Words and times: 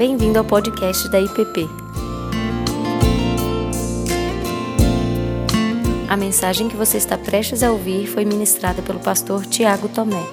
Bem-vindo 0.00 0.38
ao 0.38 0.44
podcast 0.46 1.10
da 1.10 1.20
IPP. 1.20 1.68
A 6.08 6.16
mensagem 6.16 6.70
que 6.70 6.74
você 6.74 6.96
está 6.96 7.18
prestes 7.18 7.62
a 7.62 7.70
ouvir 7.70 8.06
foi 8.06 8.24
ministrada 8.24 8.80
pelo 8.80 8.98
pastor 8.98 9.44
Tiago 9.44 9.90
Tomé. 9.90 10.24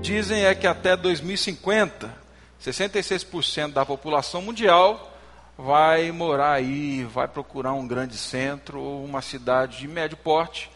Dizem 0.00 0.44
é 0.44 0.54
que 0.54 0.68
até 0.68 0.96
2050, 0.96 2.14
66% 2.62 3.72
da 3.72 3.84
população 3.84 4.40
mundial 4.40 5.18
vai 5.58 6.12
morar 6.12 6.52
aí, 6.52 7.02
vai 7.02 7.26
procurar 7.26 7.72
um 7.72 7.88
grande 7.88 8.16
centro 8.16 8.78
ou 8.78 9.04
uma 9.04 9.20
cidade 9.20 9.78
de 9.78 9.88
médio 9.88 10.16
porte 10.16 10.70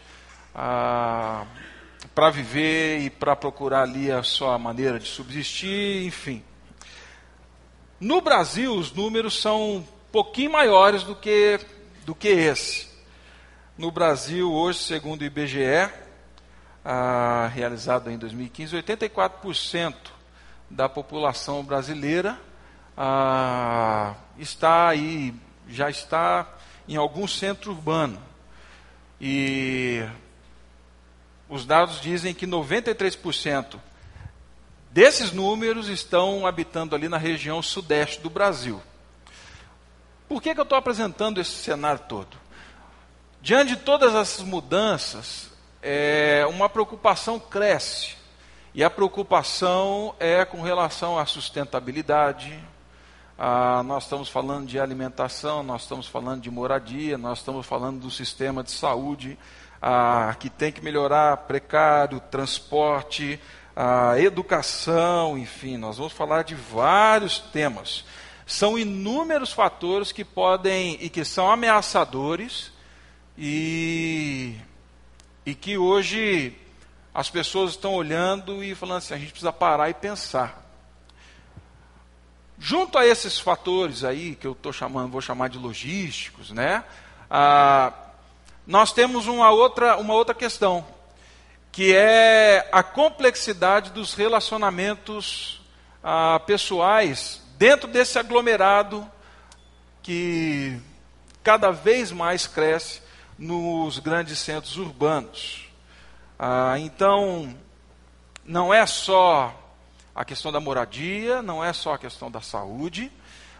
ah, 0.53 1.45
para 2.13 2.29
viver 2.29 2.99
e 2.99 3.09
para 3.09 3.35
procurar 3.35 3.83
ali 3.83 4.11
a 4.11 4.21
sua 4.23 4.57
maneira 4.57 4.99
de 4.99 5.07
subsistir, 5.07 6.05
enfim. 6.05 6.43
No 7.99 8.19
Brasil, 8.21 8.73
os 8.75 8.91
números 8.91 9.39
são 9.39 9.77
um 9.77 9.87
pouquinho 10.11 10.51
maiores 10.51 11.03
do 11.03 11.15
que, 11.15 11.59
do 12.05 12.13
que 12.13 12.27
esse. 12.27 12.89
No 13.77 13.91
Brasil, 13.91 14.51
hoje, 14.51 14.79
segundo 14.79 15.21
o 15.21 15.25
IBGE, 15.25 15.89
ah, 16.83 17.49
realizado 17.53 18.09
em 18.09 18.17
2015, 18.17 18.75
84% 18.75 19.95
da 20.69 20.89
população 20.89 21.63
brasileira 21.63 22.39
ah, 22.97 24.15
está 24.37 24.89
aí, 24.89 25.33
já 25.67 25.89
está 25.89 26.47
em 26.87 26.95
algum 26.95 27.27
centro 27.27 27.71
urbano. 27.71 28.21
E 29.19 30.03
os 31.51 31.65
dados 31.65 31.99
dizem 31.99 32.33
que 32.33 32.47
93% 32.47 33.77
desses 34.89 35.33
números 35.33 35.89
estão 35.89 36.47
habitando 36.47 36.95
ali 36.95 37.09
na 37.09 37.17
região 37.17 37.61
sudeste 37.61 38.21
do 38.21 38.29
Brasil. 38.29 38.81
Por 40.29 40.41
que, 40.41 40.53
que 40.53 40.59
eu 40.61 40.63
estou 40.63 40.77
apresentando 40.77 41.41
esse 41.41 41.51
cenário 41.51 42.01
todo? 42.07 42.37
Diante 43.41 43.75
de 43.75 43.81
todas 43.81 44.15
essas 44.15 44.45
mudanças, 44.45 45.49
é, 45.81 46.45
uma 46.49 46.69
preocupação 46.69 47.37
cresce. 47.37 48.15
E 48.73 48.81
a 48.81 48.89
preocupação 48.89 50.15
é 50.21 50.45
com 50.45 50.61
relação 50.61 51.19
à 51.19 51.25
sustentabilidade. 51.25 52.57
Ah, 53.37 53.83
nós 53.83 54.03
estamos 54.03 54.29
falando 54.29 54.67
de 54.67 54.79
alimentação, 54.79 55.63
nós 55.63 55.81
estamos 55.81 56.07
falando 56.07 56.41
de 56.41 56.49
moradia, 56.49 57.17
nós 57.17 57.39
estamos 57.39 57.65
falando 57.65 57.99
do 57.99 58.09
sistema 58.09 58.63
de 58.63 58.71
saúde 58.71 59.37
ah, 59.81 60.35
que 60.39 60.49
tem 60.49 60.71
que 60.71 60.83
melhorar 60.83 61.37
precário, 61.37 62.19
transporte, 62.19 63.39
a 63.75 64.19
educação, 64.19 65.37
enfim, 65.37 65.77
nós 65.77 65.97
vamos 65.97 66.13
falar 66.13 66.43
de 66.43 66.55
vários 66.55 67.39
temas. 67.39 68.03
São 68.45 68.77
inúmeros 68.77 69.51
fatores 69.51 70.11
que 70.11 70.25
podem 70.25 70.97
e 71.01 71.09
que 71.09 71.23
são 71.23 71.49
ameaçadores 71.49 72.71
e, 73.37 74.55
e 75.45 75.55
que 75.55 75.77
hoje 75.77 76.55
as 77.13 77.29
pessoas 77.29 77.71
estão 77.71 77.93
olhando 77.93 78.63
e 78.63 78.75
falando 78.75 78.97
assim, 78.97 79.13
a 79.13 79.17
gente 79.17 79.31
precisa 79.31 79.53
parar 79.53 79.89
e 79.89 79.93
pensar. 79.93 80.61
Junto 82.59 82.97
a 82.97 83.05
esses 83.05 83.39
fatores 83.39 84.03
aí 84.03 84.35
que 84.35 84.45
eu 84.45 84.51
estou 84.51 84.71
chamando, 84.71 85.11
vou 85.11 85.21
chamar 85.21 85.49
de 85.49 85.57
logísticos, 85.57 86.51
né? 86.51 86.83
Ah, 87.29 87.91
nós 88.71 88.93
temos 88.93 89.27
uma 89.27 89.49
outra, 89.49 89.97
uma 89.97 90.13
outra 90.13 90.33
questão, 90.33 90.87
que 91.73 91.93
é 91.93 92.69
a 92.71 92.81
complexidade 92.81 93.91
dos 93.91 94.13
relacionamentos 94.13 95.61
ah, 96.01 96.39
pessoais 96.45 97.41
dentro 97.57 97.89
desse 97.89 98.17
aglomerado 98.17 99.05
que 100.01 100.79
cada 101.43 101.69
vez 101.69 102.13
mais 102.13 102.47
cresce 102.47 103.01
nos 103.37 103.99
grandes 103.99 104.39
centros 104.39 104.77
urbanos. 104.77 105.65
Ah, 106.39 106.75
então, 106.79 107.53
não 108.45 108.73
é 108.73 108.85
só 108.85 109.53
a 110.15 110.23
questão 110.23 110.49
da 110.49 110.61
moradia, 110.61 111.41
não 111.41 111.61
é 111.61 111.73
só 111.73 111.95
a 111.95 111.99
questão 111.99 112.31
da 112.31 112.39
saúde, 112.39 113.11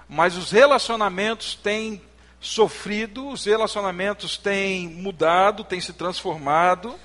mas 0.08 0.38
os 0.38 0.52
relacionamentos 0.52 1.54
têm 1.54 2.02
sofrido, 2.42 3.30
os 3.30 3.46
relacionamentos 3.46 4.36
têm 4.36 4.90
mudado, 4.90 5.64
têm 5.64 5.80
se 5.80 5.94
transformado, 5.94 6.96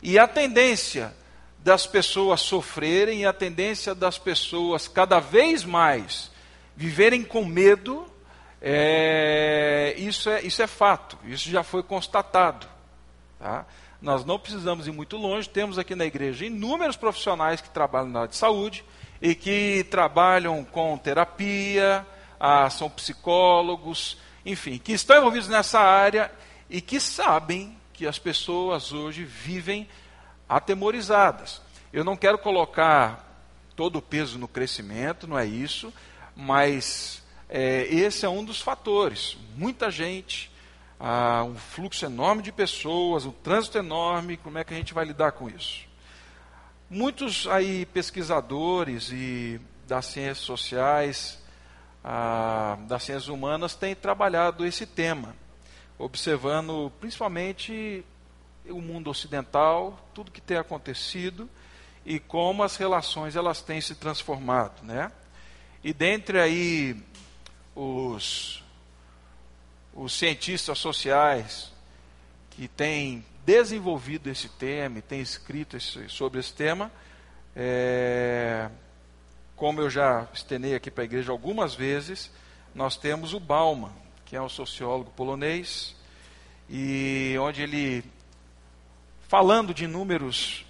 e 0.00 0.16
a 0.18 0.28
tendência 0.28 1.12
das 1.58 1.84
pessoas 1.84 2.40
sofrerem 2.40 3.22
e 3.22 3.26
a 3.26 3.32
tendência 3.32 3.92
das 3.92 4.16
pessoas 4.16 4.86
cada 4.86 5.18
vez 5.18 5.64
mais 5.64 6.30
viverem 6.76 7.24
com 7.24 7.44
medo, 7.44 8.06
é, 8.62 9.94
isso, 9.98 10.30
é, 10.30 10.42
isso 10.42 10.62
é 10.62 10.66
fato, 10.68 11.18
isso 11.24 11.50
já 11.50 11.64
foi 11.64 11.82
constatado. 11.82 12.68
Tá? 13.40 13.66
Nós 14.00 14.24
não 14.24 14.38
precisamos 14.38 14.86
ir 14.86 14.92
muito 14.92 15.16
longe, 15.16 15.48
temos 15.48 15.78
aqui 15.78 15.96
na 15.96 16.04
igreja 16.04 16.46
inúmeros 16.46 16.96
profissionais 16.96 17.60
que 17.60 17.70
trabalham 17.70 18.08
na 18.08 18.20
área 18.20 18.28
de 18.28 18.36
saúde 18.36 18.84
e 19.20 19.34
que 19.34 19.84
trabalham 19.90 20.62
com 20.64 20.96
terapia, 20.96 22.06
ah, 22.38 22.70
são 22.70 22.88
psicólogos, 22.88 24.18
enfim, 24.46 24.78
que 24.78 24.92
estão 24.92 25.18
envolvidos 25.18 25.48
nessa 25.48 25.80
área 25.80 26.30
e 26.70 26.80
que 26.80 27.00
sabem 27.00 27.76
que 27.92 28.06
as 28.06 28.16
pessoas 28.16 28.92
hoje 28.92 29.24
vivem 29.24 29.88
atemorizadas. 30.48 31.60
Eu 31.92 32.04
não 32.04 32.16
quero 32.16 32.38
colocar 32.38 33.44
todo 33.74 33.96
o 33.96 34.02
peso 34.02 34.38
no 34.38 34.46
crescimento, 34.46 35.26
não 35.26 35.36
é 35.36 35.44
isso, 35.44 35.92
mas 36.36 37.24
é, 37.48 37.86
esse 37.92 38.24
é 38.24 38.28
um 38.28 38.44
dos 38.44 38.60
fatores. 38.60 39.36
Muita 39.56 39.90
gente, 39.90 40.48
ah, 41.00 41.42
um 41.42 41.56
fluxo 41.56 42.06
enorme 42.06 42.40
de 42.40 42.52
pessoas, 42.52 43.26
um 43.26 43.32
trânsito 43.32 43.78
enorme, 43.78 44.36
como 44.36 44.58
é 44.58 44.64
que 44.64 44.72
a 44.72 44.76
gente 44.76 44.94
vai 44.94 45.04
lidar 45.04 45.32
com 45.32 45.48
isso? 45.48 45.86
Muitos 46.88 47.48
aí 47.48 47.84
pesquisadores 47.86 49.10
e 49.10 49.60
das 49.88 50.06
ciências 50.06 50.38
sociais 50.38 51.44
a, 52.08 52.78
das 52.86 53.02
ciências 53.02 53.26
humanas 53.26 53.74
tem 53.74 53.92
trabalhado 53.92 54.64
esse 54.64 54.86
tema, 54.86 55.34
observando 55.98 56.92
principalmente 57.00 58.04
o 58.68 58.80
mundo 58.80 59.10
ocidental, 59.10 59.98
tudo 60.14 60.30
que 60.30 60.40
tem 60.40 60.56
acontecido 60.56 61.50
e 62.04 62.20
como 62.20 62.62
as 62.62 62.76
relações 62.76 63.34
elas 63.34 63.60
têm 63.60 63.80
se 63.80 63.96
transformado, 63.96 64.84
né? 64.84 65.10
E 65.82 65.92
dentre 65.92 66.38
aí 66.40 66.96
os 67.74 68.62
os 69.92 70.12
cientistas 70.12 70.78
sociais 70.78 71.72
que 72.50 72.68
têm 72.68 73.24
desenvolvido 73.44 74.28
esse 74.28 74.48
tema 74.48 74.98
e 74.98 75.02
têm 75.02 75.20
escrito 75.20 75.76
esse, 75.76 76.08
sobre 76.08 76.38
esse 76.38 76.52
tema, 76.52 76.92
é, 77.54 78.68
como 79.56 79.80
eu 79.80 79.88
já 79.88 80.28
estenei 80.34 80.74
aqui 80.74 80.90
para 80.90 81.02
a 81.02 81.06
igreja 81.06 81.32
algumas 81.32 81.74
vezes, 81.74 82.30
nós 82.74 82.96
temos 82.96 83.32
o 83.32 83.40
Bauman, 83.40 83.90
que 84.26 84.36
é 84.36 84.42
um 84.42 84.50
sociólogo 84.50 85.10
polonês, 85.16 85.96
e 86.68 87.34
onde 87.40 87.62
ele, 87.62 88.04
falando 89.28 89.72
de 89.72 89.84
inúmeros 89.84 90.66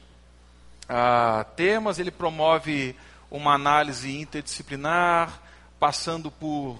ah, 0.88 1.44
temas, 1.56 1.98
ele 1.98 2.12
promove 2.12 2.94
uma 3.28 3.54
análise 3.54 4.16
interdisciplinar, 4.16 5.42
passando 5.80 6.30
por 6.30 6.78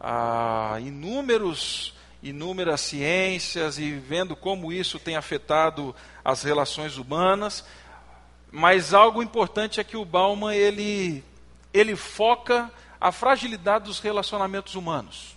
ah, 0.00 0.78
inúmeros 0.80 1.92
inúmeras 2.20 2.80
ciências 2.80 3.78
e 3.78 3.92
vendo 3.92 4.34
como 4.34 4.72
isso 4.72 4.98
tem 4.98 5.16
afetado 5.16 5.94
as 6.24 6.42
relações 6.42 6.96
humanas. 6.96 7.64
Mas 8.50 8.92
algo 8.92 9.22
importante 9.22 9.78
é 9.78 9.84
que 9.84 9.96
o 9.96 10.04
Bauman 10.04 10.52
ele 10.52 11.24
ele 11.72 11.96
foca 11.96 12.70
a 13.00 13.12
fragilidade 13.12 13.84
dos 13.84 14.00
relacionamentos 14.00 14.74
humanos. 14.74 15.36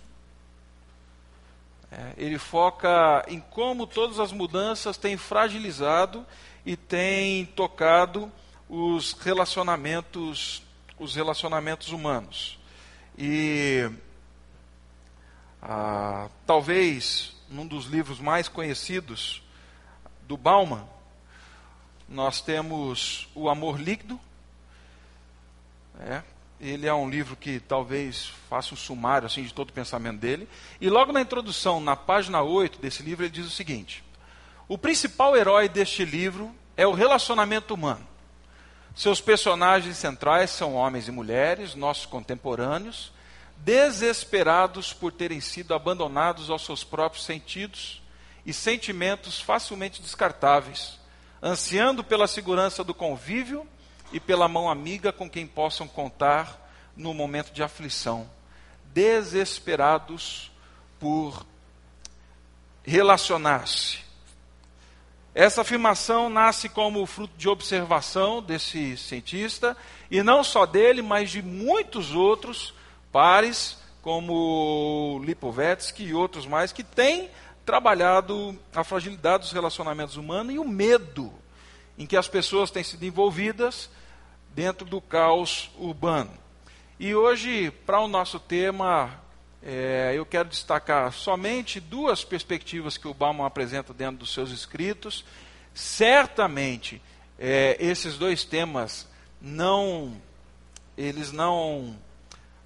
É, 1.90 2.14
ele 2.16 2.38
foca 2.38 3.24
em 3.28 3.38
como 3.38 3.86
todas 3.86 4.18
as 4.18 4.32
mudanças 4.32 4.96
têm 4.96 5.16
fragilizado 5.16 6.26
e 6.64 6.76
têm 6.76 7.44
tocado 7.44 8.32
os 8.68 9.12
relacionamentos, 9.12 10.62
os 10.98 11.14
relacionamentos 11.14 11.90
humanos. 11.90 12.58
E 13.18 13.90
ah, 15.60 16.30
talvez 16.46 17.36
num 17.52 17.66
dos 17.66 17.84
livros 17.84 18.18
mais 18.18 18.48
conhecidos 18.48 19.42
do 20.22 20.36
Bauman, 20.36 20.88
nós 22.08 22.40
temos 22.40 23.28
O 23.34 23.48
Amor 23.48 23.78
Líquido, 23.78 24.18
é, 26.00 26.22
ele 26.60 26.86
é 26.86 26.94
um 26.94 27.10
livro 27.10 27.34
que 27.34 27.58
talvez 27.58 28.32
faça 28.48 28.72
um 28.72 28.76
sumário 28.76 29.26
assim 29.26 29.42
de 29.42 29.52
todo 29.52 29.70
o 29.70 29.72
pensamento 29.72 30.20
dele. 30.20 30.48
E 30.80 30.88
logo 30.88 31.12
na 31.12 31.20
introdução, 31.20 31.80
na 31.80 31.96
página 31.96 32.40
8 32.40 32.80
desse 32.80 33.02
livro, 33.02 33.24
ele 33.24 33.32
diz 33.32 33.46
o 33.46 33.50
seguinte: 33.50 34.04
O 34.68 34.78
principal 34.78 35.36
herói 35.36 35.68
deste 35.68 36.04
livro 36.04 36.54
é 36.76 36.86
o 36.86 36.92
relacionamento 36.92 37.74
humano. 37.74 38.06
Seus 38.94 39.20
personagens 39.20 39.96
centrais 39.96 40.50
são 40.50 40.74
homens 40.74 41.08
e 41.08 41.10
mulheres, 41.10 41.74
nossos 41.74 42.06
contemporâneos, 42.06 43.10
desesperados 43.56 44.92
por 44.92 45.10
terem 45.10 45.40
sido 45.40 45.74
abandonados 45.74 46.50
aos 46.50 46.64
seus 46.64 46.84
próprios 46.84 47.24
sentidos 47.24 48.02
e 48.44 48.52
sentimentos 48.52 49.40
facilmente 49.40 50.02
descartáveis, 50.02 50.98
ansiando 51.42 52.04
pela 52.04 52.28
segurança 52.28 52.84
do 52.84 52.92
convívio 52.92 53.66
e 54.12 54.20
pela 54.20 54.46
mão 54.46 54.68
amiga 54.70 55.12
com 55.12 55.28
quem 55.28 55.46
possam 55.46 55.88
contar 55.88 56.60
no 56.96 57.14
momento 57.14 57.52
de 57.52 57.62
aflição, 57.62 58.28
desesperados 58.92 60.50
por 61.00 61.46
relacionar-se. 62.84 64.00
Essa 65.34 65.62
afirmação 65.62 66.28
nasce 66.28 66.68
como 66.68 67.06
fruto 67.06 67.32
de 67.38 67.48
observação 67.48 68.42
desse 68.42 68.98
cientista, 68.98 69.74
e 70.10 70.22
não 70.22 70.44
só 70.44 70.66
dele, 70.66 71.00
mas 71.00 71.30
de 71.30 71.40
muitos 71.40 72.14
outros 72.14 72.74
pares, 73.10 73.78
como 74.02 75.22
Lipovetsky 75.24 76.04
e 76.04 76.14
outros 76.14 76.44
mais, 76.44 76.70
que 76.70 76.84
têm 76.84 77.30
trabalhado 77.64 78.58
a 78.74 78.84
fragilidade 78.84 79.44
dos 79.44 79.52
relacionamentos 79.52 80.16
humanos 80.16 80.54
e 80.54 80.58
o 80.58 80.68
medo 80.68 81.32
em 81.96 82.04
que 82.04 82.16
as 82.16 82.28
pessoas 82.28 82.70
têm 82.70 82.82
sido 82.82 83.04
envolvidas 83.04 83.88
dentro 84.54 84.86
do 84.86 85.00
caos 85.00 85.70
urbano. 85.78 86.30
E 86.98 87.14
hoje, 87.14 87.70
para 87.84 88.00
o 88.00 88.08
nosso 88.08 88.38
tema, 88.38 89.10
é, 89.62 90.12
eu 90.14 90.26
quero 90.26 90.48
destacar 90.48 91.12
somente 91.12 91.80
duas 91.80 92.24
perspectivas 92.24 92.96
que 92.96 93.08
o 93.08 93.14
Bauman 93.14 93.46
apresenta 93.46 93.92
dentro 93.94 94.18
dos 94.18 94.32
seus 94.32 94.50
escritos. 94.50 95.24
Certamente, 95.74 97.00
é, 97.38 97.76
esses 97.80 98.16
dois 98.18 98.44
temas 98.44 99.08
não, 99.40 100.16
eles 100.96 101.32
não, 101.32 101.96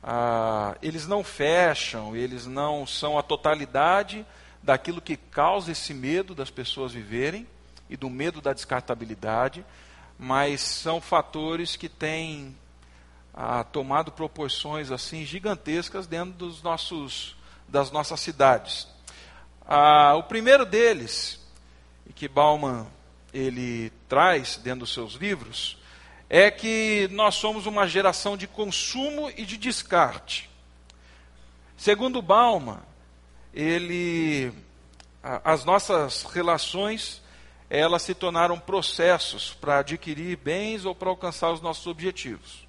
ah, 0.03 0.77
eles 0.83 1.07
não 1.07 1.25
fecham, 1.25 2.15
eles 2.15 2.47
não 2.47 2.87
são 2.87 3.19
a 3.19 3.23
totalidade 3.23 4.27
daquilo 4.63 5.01
que 5.01 5.17
causa 5.17 5.73
esse 5.73 5.95
medo 5.95 6.35
das 6.35 6.51
pessoas 6.51 6.93
viverem 6.93 7.47
e 7.89 7.97
do 7.97 8.11
medo 8.11 8.41
da 8.41 8.53
descartabilidade, 8.53 9.65
mas 10.19 10.61
são 10.61 11.01
fatores 11.01 11.77
que 11.77 11.89
têm 11.89 12.57
ah, 13.35 13.65
tomado 13.65 14.11
proporções 14.11 14.91
assim 14.91 15.25
gigantescas 15.25 16.07
dentro 16.07 16.33
dos 16.33 16.63
nossos, 16.63 17.37
das 17.69 17.91
nossas 17.91 18.21
cidades. 18.21 18.89
Ah, 19.67 20.15
o 20.17 20.23
primeiro 20.23 20.65
deles, 20.65 21.41
que 22.15 22.29
Bauman 22.29 22.87
ele 23.33 23.93
traz 24.09 24.57
dentro 24.57 24.81
dos 24.81 24.95
seus 24.95 25.15
livros, 25.15 25.77
é 26.29 26.51
que 26.51 27.09
nós 27.13 27.35
somos 27.35 27.67
uma 27.67 27.87
geração 27.87 28.37
de 28.37 28.47
consumo 28.47 29.31
e 29.37 29.45
de 29.45 29.57
descarte. 29.57 30.49
Segundo 31.77 32.23
Bauman, 32.23 32.81
ele, 33.53 34.51
as 35.23 35.65
nossas 35.65 36.23
relações 36.23 37.23
elas 37.69 38.03
se 38.03 38.15
tornaram 38.15 38.59
processos 38.59 39.53
para 39.53 39.79
adquirir 39.79 40.37
bens 40.37 40.85
ou 40.85 40.95
para 40.95 41.09
alcançar 41.09 41.53
os 41.53 41.61
nossos 41.61 41.87
objetivos. 41.87 42.67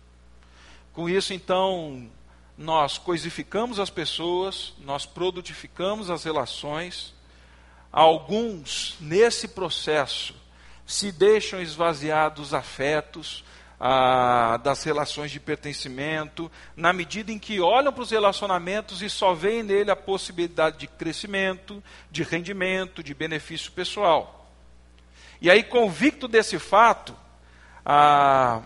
Com 0.93 1.07
isso, 1.07 1.33
então, 1.33 2.09
nós 2.57 2.97
coisificamos 2.97 3.79
as 3.79 3.89
pessoas, 3.89 4.73
nós 4.79 5.05
produtificamos 5.05 6.09
as 6.09 6.23
relações. 6.23 7.13
Alguns, 7.91 8.95
nesse 8.99 9.47
processo, 9.49 10.33
se 10.85 11.11
deixam 11.11 11.61
esvaziar 11.61 12.33
dos 12.33 12.53
afetos, 12.53 13.43
ah, 13.79 14.59
das 14.63 14.83
relações 14.83 15.29
de 15.29 15.39
pertencimento, 15.39 16.51
na 16.75 16.91
medida 16.91 17.31
em 17.31 17.37
que 17.37 17.59
olham 17.59 17.93
para 17.93 18.01
os 18.01 18.09
relacionamentos 18.09 19.03
e 19.03 19.09
só 19.09 19.35
veem 19.35 19.61
nele 19.61 19.91
a 19.91 19.95
possibilidade 19.95 20.79
de 20.79 20.87
crescimento, 20.87 21.83
de 22.09 22.23
rendimento, 22.23 23.03
de 23.03 23.13
benefício 23.13 23.71
pessoal. 23.71 24.36
E 25.39 25.49
aí, 25.49 25.63
convicto 25.63 26.27
desse 26.27 26.57
fato, 26.57 27.15
ah, 27.85 28.61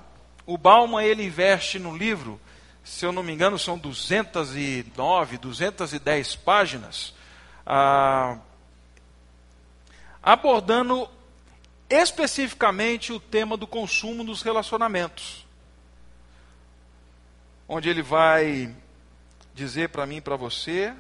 o 0.45 0.57
Bauman 0.57 1.03
ele 1.03 1.25
investe 1.25 1.77
no 1.77 1.95
livro, 1.95 2.39
se 2.83 3.06
eu 3.06 3.12
não 3.12 3.21
me 3.21 3.33
engano, 3.33 3.59
são 3.59 3.77
209, 3.77 5.38
210 5.38 6.35
páginas, 6.38 7.13
ah, 7.65 8.38
abordando 10.23 11.09
especificamente 11.89 13.12
o 13.12 13.19
tema 13.19 13.57
do 13.57 13.67
consumo 13.67 14.24
dos 14.24 14.41
relacionamentos. 14.41 15.45
Onde 17.67 17.89
ele 17.89 18.01
vai 18.01 18.74
dizer 19.53 19.89
para 19.89 20.06
mim 20.06 20.17
e 20.17 20.21
para 20.21 20.35
você 20.35 20.94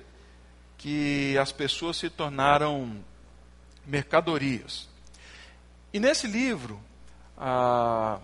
que 0.77 1.37
as 1.37 1.51
pessoas 1.51 1.97
se 1.97 2.09
tornaram 2.09 3.03
mercadorias. 3.85 4.90
E 5.93 5.99
nesse 5.99 6.27
livro, 6.27 6.81
ah, 7.37 8.19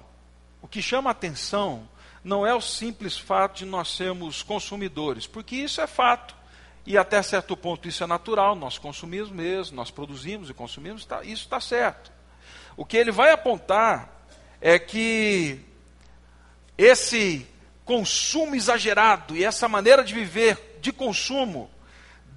o 0.62 0.68
que 0.68 0.82
chama 0.82 1.10
a 1.10 1.12
atenção 1.12 1.88
não 2.24 2.46
é 2.46 2.54
o 2.54 2.62
simples 2.62 3.18
fato 3.18 3.60
de 3.60 3.66
nós 3.66 3.90
sermos 3.96 4.44
consumidores, 4.44 5.28
porque 5.28 5.56
isso 5.56 5.82
é 5.82 5.88
fato. 5.88 6.36
E 6.86 6.98
até 6.98 7.22
certo 7.22 7.58
ponto 7.58 7.88
isso 7.88 8.04
é 8.04 8.08
natural, 8.08 8.56
nós 8.56 8.78
consumimos 8.78 9.30
mesmo, 9.30 9.76
nós 9.76 9.92
produzimos 9.92 10.50
e 10.50 10.54
consumimos, 10.54 11.06
tá, 11.06 11.22
isso 11.24 11.44
está 11.44 11.60
certo. 11.60 12.12
O 12.78 12.86
que 12.86 12.96
ele 12.96 13.12
vai 13.12 13.32
apontar 13.32 14.10
é 14.62 14.80
que 14.80 15.60
esse 16.78 17.46
consumo 17.84 18.56
exagerado 18.56 19.36
e 19.36 19.44
essa 19.44 19.68
maneira 19.68 20.04
de 20.04 20.14
viver 20.14 20.78
de 20.82 20.92
consumo 20.92 21.70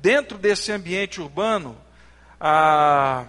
dentro 0.01 0.39
desse 0.39 0.73
ambiente 0.73 1.21
urbano, 1.21 1.77
ah, 2.41 3.27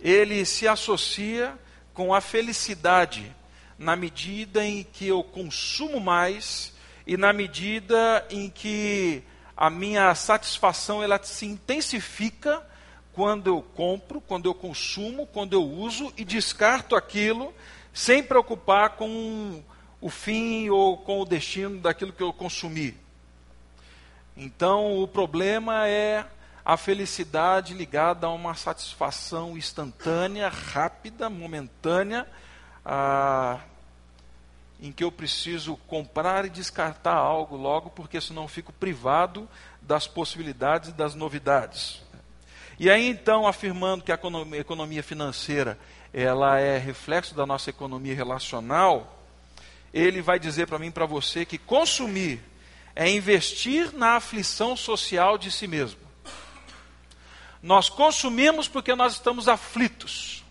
ele 0.00 0.44
se 0.44 0.68
associa 0.68 1.58
com 1.92 2.14
a 2.14 2.20
felicidade 2.20 3.34
na 3.78 3.96
medida 3.96 4.64
em 4.64 4.82
que 4.82 5.06
eu 5.06 5.22
consumo 5.22 6.00
mais 6.00 6.72
e 7.06 7.16
na 7.16 7.32
medida 7.32 8.26
em 8.30 8.50
que 8.50 9.22
a 9.56 9.70
minha 9.70 10.14
satisfação 10.14 11.02
ela 11.02 11.20
se 11.22 11.46
intensifica 11.46 12.62
quando 13.12 13.46
eu 13.46 13.62
compro, 13.62 14.20
quando 14.20 14.46
eu 14.46 14.54
consumo, 14.54 15.26
quando 15.26 15.54
eu 15.54 15.62
uso 15.62 16.12
e 16.16 16.24
descarto 16.24 16.94
aquilo 16.94 17.54
sem 17.92 18.22
preocupar 18.22 18.90
com 18.90 19.62
o 20.00 20.10
fim 20.10 20.68
ou 20.68 20.98
com 20.98 21.22
o 21.22 21.24
destino 21.24 21.80
daquilo 21.80 22.12
que 22.12 22.22
eu 22.22 22.32
consumi. 22.32 22.94
Então, 24.36 25.02
o 25.02 25.08
problema 25.08 25.88
é 25.88 26.26
a 26.66 26.76
felicidade 26.76 27.74
ligada 27.74 28.26
a 28.26 28.32
uma 28.32 28.52
satisfação 28.54 29.56
instantânea, 29.56 30.48
rápida, 30.48 31.30
momentânea, 31.30 32.26
ah, 32.84 33.60
em 34.80 34.90
que 34.90 35.04
eu 35.04 35.12
preciso 35.12 35.76
comprar 35.86 36.44
e 36.44 36.50
descartar 36.50 37.14
algo 37.14 37.56
logo, 37.56 37.90
porque 37.90 38.20
senão 38.20 38.42
eu 38.42 38.48
fico 38.48 38.72
privado 38.72 39.48
das 39.80 40.08
possibilidades 40.08 40.88
e 40.88 40.92
das 40.92 41.14
novidades. 41.14 42.02
E 42.80 42.90
aí 42.90 43.08
então, 43.08 43.46
afirmando 43.46 44.02
que 44.02 44.10
a 44.10 44.18
economia 44.58 45.04
financeira 45.04 45.78
ela 46.12 46.58
é 46.58 46.78
reflexo 46.78 47.32
da 47.32 47.46
nossa 47.46 47.70
economia 47.70 48.14
relacional, 48.16 49.22
ele 49.94 50.20
vai 50.20 50.40
dizer 50.40 50.66
para 50.66 50.80
mim 50.80 50.88
e 50.88 50.90
para 50.90 51.06
você 51.06 51.44
que 51.44 51.58
consumir 51.58 52.42
é 52.96 53.08
investir 53.08 53.94
na 53.94 54.16
aflição 54.16 54.76
social 54.76 55.38
de 55.38 55.52
si 55.52 55.68
mesmo. 55.68 56.05
Nós 57.62 57.88
consumimos 57.88 58.68
porque 58.68 58.94
nós 58.94 59.14
estamos 59.14 59.48
aflitos. 59.48 60.44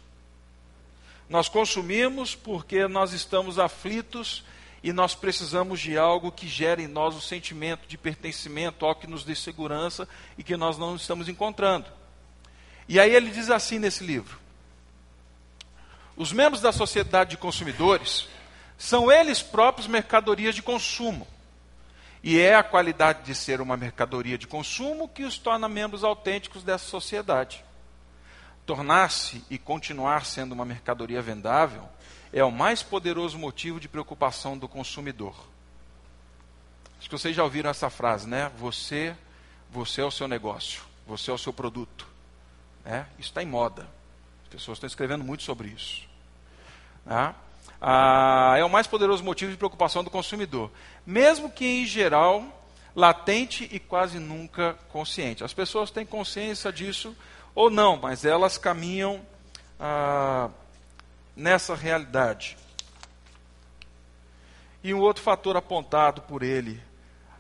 Nós 1.30 1.50
consumimos 1.50 2.36
porque 2.36 2.88
nós 2.88 3.14
estamos 3.14 3.58
aflitos 3.58 4.44
e 4.84 4.94
nós 4.94 5.16
precisamos 5.16 5.80
de 5.80 5.98
algo 5.98 6.32
que 6.32 6.48
gere 6.48 6.84
em 6.84 6.88
nós 6.88 7.16
o 7.16 7.22
sentimento 7.22 7.88
de 7.88 7.98
pertencimento, 7.98 8.86
algo 8.86 9.02
que 9.02 9.08
nos 9.08 9.24
dê 9.24 9.34
segurança 9.34 10.08
e 10.38 10.44
que 10.44 10.56
nós 10.56 10.78
não 10.78 10.96
estamos 10.96 11.28
encontrando. 11.28 11.88
E 12.88 13.00
aí 13.00 13.16
ele 13.16 13.32
diz 13.32 13.50
assim 13.50 13.80
nesse 13.80 14.04
livro: 14.04 14.40
os 16.16 16.32
membros 16.32 16.62
da 16.62 16.72
sociedade 16.72 17.32
de 17.32 17.38
consumidores 17.38 18.28
são 18.78 19.12
eles 19.12 19.42
próprios 19.42 19.88
mercadorias 19.88 20.54
de 20.54 20.62
consumo. 20.62 21.28
E 22.26 22.38
é 22.42 22.56
a 22.56 22.64
qualidade 22.64 23.24
de 23.24 23.34
ser 23.34 23.62
uma 23.62 23.78
mercadoria 23.78 24.38
de 24.38 24.48
consumo 24.48 25.08
que 25.08 25.24
os 25.24 25.38
torna 25.38 25.70
membros 25.70 26.04
autênticos 26.04 26.62
dessa 26.62 26.86
sociedade 26.86 27.64
tornar-se 28.66 29.44
e 29.50 29.58
continuar 29.58 30.26
sendo 30.26 30.54
uma 30.54 30.66
mercadoria 30.66 31.22
vendável 31.22 31.88
é 32.34 32.44
o 32.44 32.52
mais 32.52 32.82
poderoso 32.82 33.38
motivo 33.38 33.80
de 33.80 33.88
preocupação 33.88 34.58
do 34.58 34.68
consumidor. 34.68 35.36
Acho 36.98 37.10
que 37.10 37.18
vocês 37.18 37.36
já 37.36 37.44
ouviram 37.44 37.70
essa 37.70 37.90
frase, 37.90 38.28
né? 38.28 38.52
Você, 38.58 39.16
você 39.70 40.02
é 40.02 40.06
o 40.06 40.12
seu 40.12 40.28
negócio, 40.28 40.84
você 41.06 41.30
é 41.30 41.34
o 41.34 41.38
seu 41.38 41.54
produto. 41.54 42.08
Né? 42.84 43.06
Isso 43.20 43.30
está 43.30 43.44
em 43.44 43.46
moda. 43.46 43.88
As 44.44 44.50
pessoas 44.50 44.78
estão 44.78 44.88
escrevendo 44.88 45.24
muito 45.24 45.44
sobre 45.44 45.68
isso. 45.70 46.08
Né? 47.06 47.34
Ah, 47.88 48.56
é 48.58 48.66
o 48.66 48.70
mais 48.70 48.88
poderoso 48.88 49.24
motivo 49.24 49.52
de 49.52 49.58
preocupação 49.58 50.04
do 50.04 50.10
consumidor, 50.10 50.72
mesmo 51.06 51.52
que 51.52 51.64
em 51.64 51.86
geral 51.86 52.44
latente 52.96 53.70
e 53.72 53.80
quase 53.80 54.18
nunca 54.18 54.74
consciente. 54.90 55.44
As 55.44 55.54
pessoas 55.54 55.92
têm 55.92 56.04
consciência 56.04 56.74
disso 56.74 57.16
ou 57.54 57.70
não, 57.70 57.96
mas 57.96 58.26
elas 58.26 58.58
caminham 58.58 59.24
ah, 59.80 60.50
nessa 61.36 61.76
realidade. 61.76 62.58
E 64.84 64.92
um 64.92 65.00
outro 65.00 65.22
fator 65.22 65.56
apontado 65.56 66.24
por 66.24 66.42
ele 66.42 66.82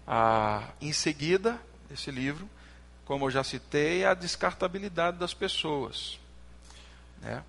ah, 0.05 0.69
em 0.79 0.93
seguida, 0.93 1.59
esse 1.89 2.11
livro, 2.11 2.47
como 3.03 3.25
eu 3.25 3.31
já 3.31 3.43
citei, 3.43 4.03
é 4.03 4.05
a 4.05 4.13
descartabilidade 4.13 5.17
das 5.17 5.33
pessoas. 5.33 6.19
Né? 7.19 7.43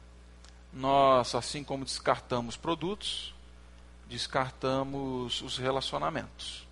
Nós, 0.72 1.34
assim 1.34 1.64
como 1.64 1.84
descartamos 1.84 2.56
produtos, 2.56 3.34
descartamos 4.08 5.42
os 5.42 5.56
relacionamentos. 5.56 6.66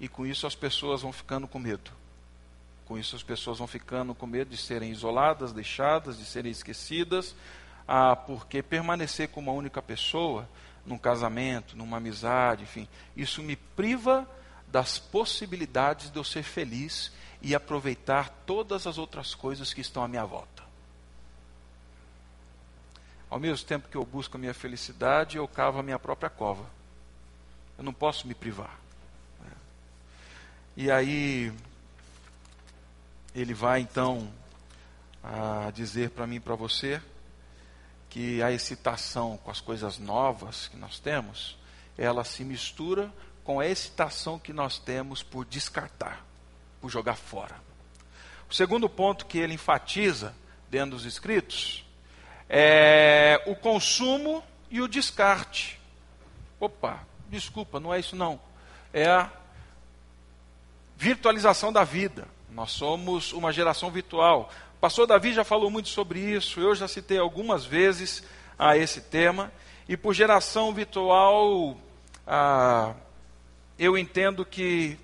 E 0.00 0.08
com 0.08 0.26
isso 0.26 0.46
as 0.46 0.54
pessoas 0.54 1.02
vão 1.02 1.12
ficando 1.12 1.48
com 1.48 1.58
medo. 1.58 1.90
Com 2.84 2.98
isso 2.98 3.16
as 3.16 3.22
pessoas 3.22 3.58
vão 3.58 3.66
ficando 3.66 4.14
com 4.14 4.26
medo 4.26 4.50
de 4.50 4.56
serem 4.56 4.90
isoladas, 4.90 5.52
deixadas, 5.52 6.18
de 6.18 6.24
serem 6.24 6.52
esquecidas, 6.52 7.34
ah, 7.88 8.14
porque 8.14 8.62
permanecer 8.62 9.28
com 9.28 9.40
uma 9.40 9.52
única 9.52 9.80
pessoa, 9.80 10.48
num 10.84 10.98
casamento, 10.98 11.76
numa 11.76 11.96
amizade, 11.96 12.62
enfim, 12.62 12.88
isso 13.16 13.42
me 13.42 13.56
priva 13.56 14.28
das 14.68 14.98
possibilidades 14.98 16.10
de 16.10 16.18
eu 16.18 16.24
ser 16.24 16.42
feliz 16.42 17.12
e 17.42 17.54
aproveitar 17.54 18.28
todas 18.46 18.86
as 18.86 18.98
outras 18.98 19.34
coisas 19.34 19.72
que 19.72 19.80
estão 19.80 20.02
à 20.02 20.08
minha 20.08 20.24
volta. 20.24 20.65
Ao 23.28 23.40
mesmo 23.40 23.66
tempo 23.66 23.88
que 23.88 23.96
eu 23.96 24.04
busco 24.04 24.36
a 24.36 24.40
minha 24.40 24.54
felicidade, 24.54 25.36
eu 25.36 25.48
cavo 25.48 25.78
a 25.78 25.82
minha 25.82 25.98
própria 25.98 26.30
cova. 26.30 26.64
Eu 27.76 27.84
não 27.84 27.92
posso 27.92 28.26
me 28.26 28.34
privar. 28.34 28.78
E 30.76 30.90
aí, 30.90 31.52
ele 33.34 33.54
vai 33.54 33.80
então 33.80 34.30
a 35.22 35.70
dizer 35.74 36.10
para 36.10 36.26
mim 36.26 36.36
e 36.36 36.40
para 36.40 36.54
você 36.54 37.00
que 38.10 38.42
a 38.42 38.52
excitação 38.52 39.36
com 39.38 39.50
as 39.50 39.60
coisas 39.60 39.98
novas 39.98 40.68
que 40.68 40.76
nós 40.76 40.98
temos, 40.98 41.58
ela 41.98 42.24
se 42.24 42.44
mistura 42.44 43.12
com 43.42 43.58
a 43.58 43.66
excitação 43.66 44.38
que 44.38 44.52
nós 44.52 44.78
temos 44.78 45.22
por 45.22 45.44
descartar, 45.44 46.24
por 46.80 46.90
jogar 46.90 47.16
fora. 47.16 47.56
O 48.50 48.54
segundo 48.54 48.88
ponto 48.88 49.26
que 49.26 49.38
ele 49.38 49.54
enfatiza 49.54 50.34
dentro 50.70 50.90
dos 50.90 51.04
escritos 51.04 51.85
é 52.48 53.42
o 53.46 53.54
consumo 53.54 54.42
e 54.70 54.80
o 54.80 54.88
descarte. 54.88 55.80
Opa, 56.60 57.00
desculpa, 57.28 57.80
não 57.80 57.92
é 57.92 58.00
isso 58.00 58.16
não. 58.16 58.40
É 58.92 59.06
a 59.06 59.30
virtualização 60.96 61.72
da 61.72 61.84
vida. 61.84 62.26
Nós 62.50 62.72
somos 62.72 63.32
uma 63.32 63.52
geração 63.52 63.90
virtual. 63.90 64.50
O 64.76 64.78
pastor 64.78 65.06
Davi 65.06 65.32
já 65.32 65.44
falou 65.44 65.70
muito 65.70 65.88
sobre 65.88 66.20
isso, 66.20 66.60
eu 66.60 66.74
já 66.74 66.88
citei 66.88 67.18
algumas 67.18 67.64
vezes 67.64 68.22
a 68.58 68.76
esse 68.76 69.00
tema. 69.00 69.52
E 69.88 69.96
por 69.96 70.14
geração 70.14 70.72
virtual, 70.72 71.76
ah, 72.26 72.94
eu 73.78 73.98
entendo 73.98 74.44
que 74.44 74.98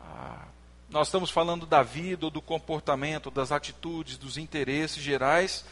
ah, 0.00 0.44
nós 0.90 1.08
estamos 1.08 1.30
falando 1.30 1.64
da 1.66 1.82
vida, 1.82 2.28
do 2.30 2.42
comportamento, 2.42 3.30
das 3.30 3.50
atitudes, 3.50 4.18
dos 4.18 4.36
interesses 4.36 5.02
gerais 5.02 5.64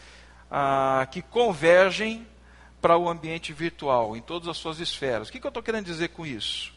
ah, 0.50 1.06
que 1.10 1.22
convergem 1.22 2.26
para 2.80 2.96
o 2.96 3.08
ambiente 3.08 3.52
virtual, 3.52 4.16
em 4.16 4.20
todas 4.20 4.48
as 4.48 4.56
suas 4.56 4.78
esferas. 4.78 5.28
O 5.28 5.32
que, 5.32 5.40
que 5.40 5.46
eu 5.46 5.50
estou 5.50 5.62
querendo 5.62 5.86
dizer 5.86 6.08
com 6.08 6.24
isso? 6.24 6.72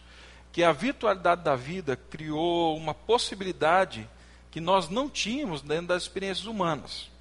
Que 0.51 0.63
a 0.63 0.71
virtualidade 0.71 1.43
da 1.43 1.55
vida 1.55 1.95
criou 1.95 2.75
uma 2.75 2.93
possibilidade 2.93 4.09
que 4.49 4.59
nós 4.59 4.89
não 4.89 5.09
tínhamos 5.09 5.61
dentro 5.61 5.87
das 5.87 6.03
experiências 6.03 6.47
humanas. 6.47 7.11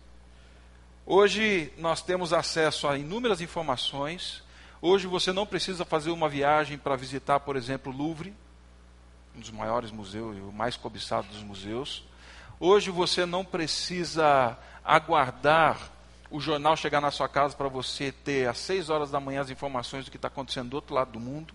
Hoje 1.05 1.73
nós 1.77 2.03
temos 2.03 2.33
acesso 2.33 2.89
a 2.89 2.97
inúmeras 2.97 3.41
informações. 3.41 4.43
Hoje 4.81 5.07
você 5.07 5.33
não 5.33 5.47
precisa 5.47 5.85
fazer 5.85 6.11
uma 6.11 6.29
viagem 6.29 6.79
para 6.79 6.97
visitar, 6.97 7.41
por 7.41 7.57
exemplo, 7.57 7.93
o 7.93 7.97
Louvre, 7.97 8.35
um 9.37 9.41
dos 9.41 9.51
maiores 9.51 9.91
museus 9.91 10.37
e 10.37 10.41
o 10.41 10.53
mais 10.53 10.77
cobiçado 10.77 11.27
dos 11.29 11.43
museus. 11.43 12.05
Hoje 12.61 12.91
você 12.91 13.25
não 13.27 13.45
precisa 13.45 14.57
aguardar 14.85 15.91
o 16.31 16.41
jornal 16.41 16.77
chegar 16.77 17.01
na 17.01 17.11
sua 17.11 17.29
casa 17.29 17.57
para 17.57 17.69
você 17.69 18.13
ter 18.13 18.49
às 18.49 18.59
6 18.59 18.91
horas 18.91 19.11
da 19.11 19.19
manhã 19.19 19.41
as 19.41 19.51
informações 19.51 20.05
do 20.05 20.11
que 20.11 20.17
está 20.17 20.29
acontecendo 20.29 20.71
do 20.71 20.75
outro 20.75 20.95
lado 20.95 21.13
do 21.13 21.21
mundo. 21.21 21.55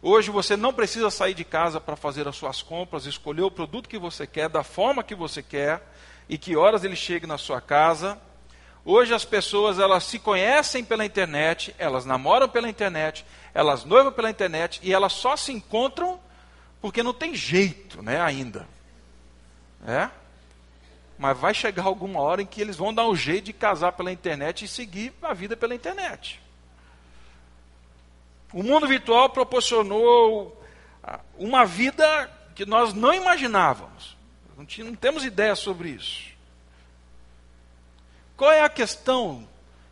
Hoje 0.00 0.30
você 0.30 0.56
não 0.56 0.72
precisa 0.72 1.10
sair 1.10 1.34
de 1.34 1.44
casa 1.44 1.80
para 1.80 1.96
fazer 1.96 2.28
as 2.28 2.36
suas 2.36 2.62
compras, 2.62 3.06
escolher 3.06 3.42
o 3.42 3.50
produto 3.50 3.88
que 3.88 3.98
você 3.98 4.26
quer, 4.26 4.48
da 4.48 4.62
forma 4.62 5.02
que 5.02 5.14
você 5.14 5.42
quer 5.42 5.82
e 6.28 6.36
que 6.36 6.56
horas 6.56 6.84
ele 6.84 6.96
chegue 6.96 7.26
na 7.26 7.38
sua 7.38 7.60
casa. 7.60 8.18
Hoje 8.84 9.14
as 9.14 9.24
pessoas 9.24 9.78
elas 9.78 10.04
se 10.04 10.18
conhecem 10.18 10.84
pela 10.84 11.06
internet, 11.06 11.74
elas 11.78 12.04
namoram 12.04 12.48
pela 12.48 12.68
internet, 12.68 13.24
elas 13.54 13.84
noivam 13.84 14.12
pela 14.12 14.28
internet 14.28 14.78
e 14.82 14.92
elas 14.92 15.12
só 15.14 15.36
se 15.36 15.52
encontram 15.52 16.20
porque 16.82 17.02
não 17.02 17.14
tem 17.14 17.34
jeito, 17.34 18.02
né, 18.02 18.20
ainda. 18.20 18.68
É? 19.86 20.10
Mas 21.18 21.38
vai 21.38 21.54
chegar 21.54 21.84
alguma 21.84 22.20
hora 22.20 22.42
em 22.42 22.46
que 22.46 22.60
eles 22.60 22.76
vão 22.76 22.92
dar 22.92 23.06
um 23.06 23.14
jeito 23.14 23.46
de 23.46 23.52
casar 23.52 23.92
pela 23.92 24.12
internet 24.12 24.64
e 24.64 24.68
seguir 24.68 25.12
a 25.22 25.32
vida 25.32 25.56
pela 25.56 25.74
internet. 25.74 26.40
O 28.52 28.62
mundo 28.62 28.86
virtual 28.86 29.30
proporcionou 29.30 30.60
uma 31.36 31.64
vida 31.64 32.30
que 32.54 32.64
nós 32.64 32.94
não 32.94 33.12
imaginávamos. 33.12 34.16
Não, 34.56 34.66
não 34.84 34.94
temos 34.94 35.24
ideia 35.24 35.54
sobre 35.56 35.90
isso. 35.90 36.32
Qual 38.36 38.50
é 38.50 38.62
a 38.62 38.68
questão 38.68 39.48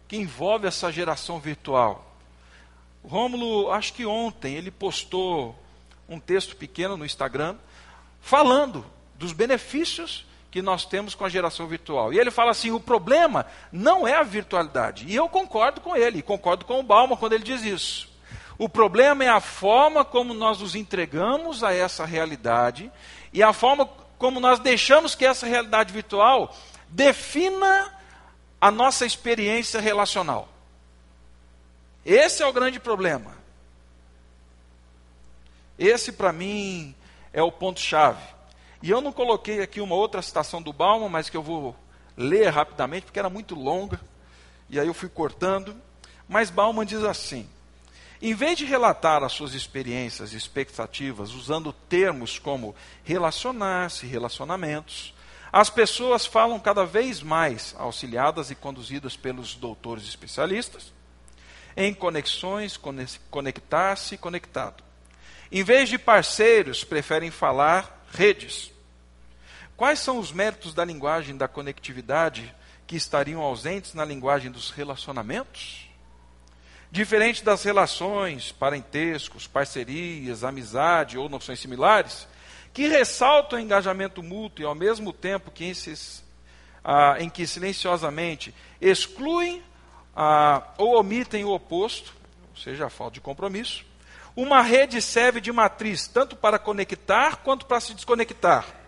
que 0.09 0.17
envolve 0.17 0.67
essa 0.67 0.91
geração 0.91 1.39
virtual? 1.39 2.13
O 3.03 3.09
Rômulo, 3.09 3.71
acho 3.71 3.93
que 3.93 4.07
ontem, 4.07 4.55
ele 4.55 4.71
postou 4.71 5.59
um 6.09 6.21
texto 6.21 6.57
pequeno 6.57 6.97
no 6.97 7.05
Instagram 7.05 7.57
falando 8.21 8.85
dos 9.17 9.33
benefícios 9.33 10.25
que 10.53 10.61
nós 10.61 10.85
temos 10.85 11.15
com 11.15 11.25
a 11.25 11.31
geração 11.31 11.67
virtual. 11.67 12.13
E 12.13 12.19
ele 12.19 12.31
fala 12.31 12.51
assim: 12.51 12.71
o 12.71 12.79
problema 12.79 13.47
não 13.73 14.07
é 14.07 14.15
a 14.15 14.23
virtualidade. 14.23 15.07
E 15.09 15.17
eu 15.17 15.29
concordo 15.29 15.81
com 15.81 15.97
ele, 15.97 16.23
concordo 16.23 16.67
com 16.67 16.79
o 16.79 16.83
Balma 16.83 17.17
quando 17.17 17.33
ele 17.33 17.43
diz 17.43 17.63
isso. 17.63 18.13
O 18.59 18.69
problema 18.69 19.25
é 19.25 19.29
a 19.29 19.41
forma 19.41 20.05
como 20.05 20.35
nós 20.35 20.61
nos 20.61 20.75
entregamos 20.75 21.65
a 21.65 21.73
essa 21.73 22.05
realidade 22.05 22.93
e 23.33 23.43
a 23.43 23.53
forma 23.55 23.87
como 24.19 24.39
nós 24.39 24.61
deixamos 24.61 25.15
que 25.15 25.25
essa 25.25 25.47
realidade 25.47 25.91
virtual 25.91 26.55
defina 26.87 27.91
a 28.61 28.71
nossa 28.71 29.07
experiência 29.07 29.81
relacional. 29.81 30.49
Esse 32.05 32.43
é 32.43 32.47
o 32.47 32.53
grande 32.53 32.79
problema. 32.79 33.33
Esse, 35.79 36.13
para 36.13 36.31
mim, 36.31 36.95
é 37.33 37.43
o 37.43 37.51
ponto-chave. 37.51 38.23
E 38.83 38.91
eu 38.91 39.01
não 39.01 39.13
coloquei 39.13 39.63
aqui 39.63 39.81
uma 39.81 39.95
outra 39.95 40.21
citação 40.21 40.61
do 40.61 40.73
Bauman, 40.73 41.09
mas 41.09 41.31
que 41.31 41.37
eu 41.37 41.43
vou 41.43 41.77
ler 42.17 42.49
rapidamente, 42.49 43.07
porque 43.07 43.19
era 43.19 43.31
muito 43.31 43.55
longa, 43.55 44.01
e 44.69 44.81
aí 44.81 44.87
eu 44.87 44.95
fui 44.95 45.09
cortando. 45.09 45.77
Mas 46.29 46.51
Bauman 46.51 46.85
diz 46.85 47.05
assim: 47.05 47.49
em 48.21 48.35
vez 48.35 48.59
de 48.59 48.65
relatar 48.65 49.23
as 49.23 49.33
suas 49.33 49.55
experiências 49.55 50.33
e 50.33 50.37
expectativas 50.37 51.33
usando 51.33 51.73
termos 51.73 52.39
como 52.39 52.75
relacionar-se, 53.05 54.07
relacionamentos, 54.07 55.15
as 55.53 55.69
pessoas 55.69 56.25
falam 56.25 56.59
cada 56.59 56.85
vez 56.85 57.23
mais, 57.23 57.75
auxiliadas 57.79 58.51
e 58.51 58.55
conduzidas 58.55 59.17
pelos 59.17 59.55
doutores 59.55 60.05
especialistas, 60.05 60.93
em 61.77 61.93
conexões, 61.93 62.81
conectar-se, 63.31 64.17
conectado. 64.17 64.83
Em 65.51 65.63
vez 65.63 65.91
de 65.91 65.99
parceiros, 65.99 66.83
preferem 66.83 67.31
falar 67.31 68.07
redes. 68.13 68.72
Quais 69.83 69.99
são 69.99 70.21
os 70.21 70.31
méritos 70.31 70.73
da 70.73 70.85
linguagem 70.85 71.37
da 71.37 71.49
conectividade 71.49 72.55
que 72.87 72.95
estariam 72.95 73.43
ausentes 73.43 73.95
na 73.95 74.05
linguagem 74.05 74.49
dos 74.49 74.71
relacionamentos? 74.71 75.89
Diferente 76.89 77.43
das 77.43 77.65
relações, 77.65 78.53
parentescos, 78.53 79.49
parcerias, 79.49 80.45
amizade 80.45 81.19
ou 81.19 81.29
noções 81.29 81.59
similares, 81.59 82.29
que 82.73 82.87
ressaltam 82.87 83.59
o 83.59 83.61
engajamento 83.61 84.23
mútuo 84.23 84.63
e 84.63 84.67
ao 84.67 84.75
mesmo 84.77 85.13
tempo 85.13 85.51
que 85.51 85.65
esses, 85.65 86.23
ah, 86.85 87.17
em 87.19 87.29
que 87.29 87.45
silenciosamente 87.45 88.55
excluem 88.81 89.65
ah, 90.15 90.63
ou 90.79 90.97
omitem 90.97 91.45
o 91.45 91.51
oposto, 91.51 92.15
ou 92.53 92.57
seja, 92.57 92.87
a 92.87 92.89
falta 92.89 93.15
de 93.15 93.21
compromisso, 93.21 93.85
uma 94.37 94.63
rede 94.63 95.03
serve 95.03 95.41
de 95.41 95.51
matriz 95.51 96.07
tanto 96.07 96.37
para 96.37 96.57
conectar 96.57 97.39
quanto 97.39 97.67
para 97.67 97.81
se 97.81 97.93
desconectar. 97.95 98.82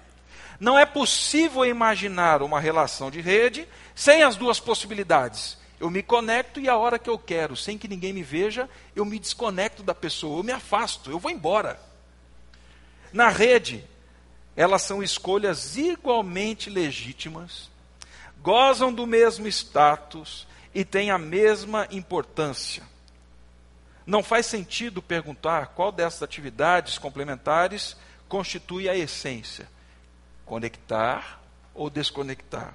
Não 0.64 0.78
é 0.78 0.87
possível 0.87 1.62
imaginar 1.66 2.40
uma 2.40 2.59
relação 2.59 3.11
de 3.11 3.21
rede 3.21 3.68
sem 3.94 4.23
as 4.23 4.35
duas 4.35 4.59
possibilidades, 4.59 5.59
Eu 5.78 5.90
me 5.90 6.02
conecto 6.02 6.59
e 6.59 6.71
a 6.71 6.76
hora 6.78 6.99
que 6.99 7.11
eu 7.11 7.18
quero, 7.18 7.54
sem 7.54 7.76
que 7.76 7.87
ninguém 7.87 8.14
me 8.14 8.23
veja, 8.23 8.71
eu 8.97 9.04
me 9.04 9.18
desconecto 9.18 9.83
da 9.83 9.94
pessoa, 9.94 10.38
eu 10.38 10.42
me 10.42 10.52
afasto, 10.52 11.11
eu 11.11 11.18
vou 11.18 11.30
embora. 11.30 11.78
Na 13.12 13.28
rede, 13.28 13.85
elas 14.56 14.80
são 14.80 15.02
escolhas 15.02 15.76
igualmente 15.76 16.71
legítimas, 16.71 17.68
gozam 18.40 18.90
do 18.90 19.06
mesmo 19.06 19.47
status 19.47 20.47
e 20.75 20.83
têm 20.83 21.11
a 21.11 21.18
mesma 21.18 21.87
importância. 21.90 22.85
Não 24.06 24.23
faz 24.23 24.47
sentido 24.47 25.02
perguntar 25.02 25.75
qual 25.75 25.92
dessas 25.92 26.23
atividades 26.23 26.97
complementares 26.97 27.94
constitui 28.26 28.88
a 28.88 28.97
essência: 28.97 29.68
conectar 30.45 31.41
ou 31.75 31.91
desconectar. 31.91 32.75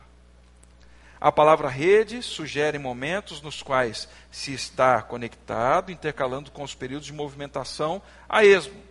A 1.21 1.31
palavra 1.33 1.67
rede 1.67 2.23
sugere 2.23 2.79
momentos 2.79 3.41
nos 3.41 3.61
quais 3.61 4.07
se 4.31 4.53
está 4.53 5.01
conectado, 5.01 5.91
intercalando 5.91 6.49
com 6.49 6.63
os 6.63 6.73
períodos 6.73 7.07
de 7.07 7.13
movimentação 7.13 8.01
a 8.27 8.45
esmo. 8.45 8.81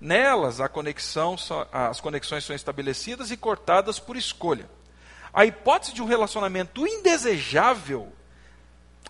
Nelas, 0.00 0.58
conexão, 0.72 1.36
as 1.70 2.00
conexões 2.00 2.44
são 2.44 2.56
estabelecidas 2.56 3.30
e 3.30 3.36
cortadas 3.36 3.98
por 3.98 4.16
escolha. 4.16 4.66
A 5.32 5.44
hipótese 5.44 5.92
de 5.92 6.00
um 6.00 6.06
relacionamento 6.06 6.86
indesejável, 6.86 8.10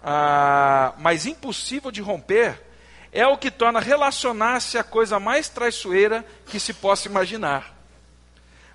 ah, 0.03 0.93
mas 0.99 1.27
impossível 1.27 1.93
de 1.93 2.03
romper, 2.03 2.61
é 3.13 3.25
o 3.27 3.39
que 3.39 3.51
torna 3.51 3.79
relacionar-se 3.79 4.77
a 4.77 4.83
coisa 4.83 5.21
mais 5.21 5.49
traiçoeira 5.49 6.25
que 6.47 6.59
se 6.59 6.75
possa 6.75 7.09
imaginar. 7.09 7.80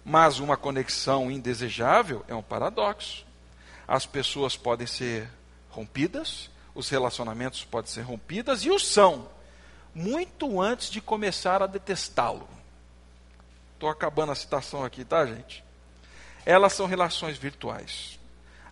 Mas 0.05 0.39
uma 0.39 0.55
conexão 0.55 1.31
indesejável 1.31 2.23
é 2.27 2.35
um 2.35 2.43
paradoxo 2.43 3.25
as 3.87 4.05
pessoas 4.05 4.57
podem 4.57 4.87
ser 4.87 5.29
rompidas, 5.69 6.49
os 6.73 6.89
relacionamentos 6.89 7.63
podem 7.63 7.91
ser 7.91 8.01
rompidas 8.01 8.63
e 8.63 8.71
o 8.71 8.79
são, 8.79 9.29
muito 9.93 10.59
antes 10.61 10.89
de 10.89 10.99
começar 10.99 11.61
a 11.61 11.67
detestá-lo. 11.67 12.47
Estou 13.73 13.89
acabando 13.89 14.31
a 14.31 14.35
citação 14.35 14.83
aqui, 14.83 15.05
tá, 15.05 15.25
gente? 15.25 15.63
Elas 16.45 16.73
são 16.73 16.85
relações 16.85 17.37
virtuais. 17.37 18.19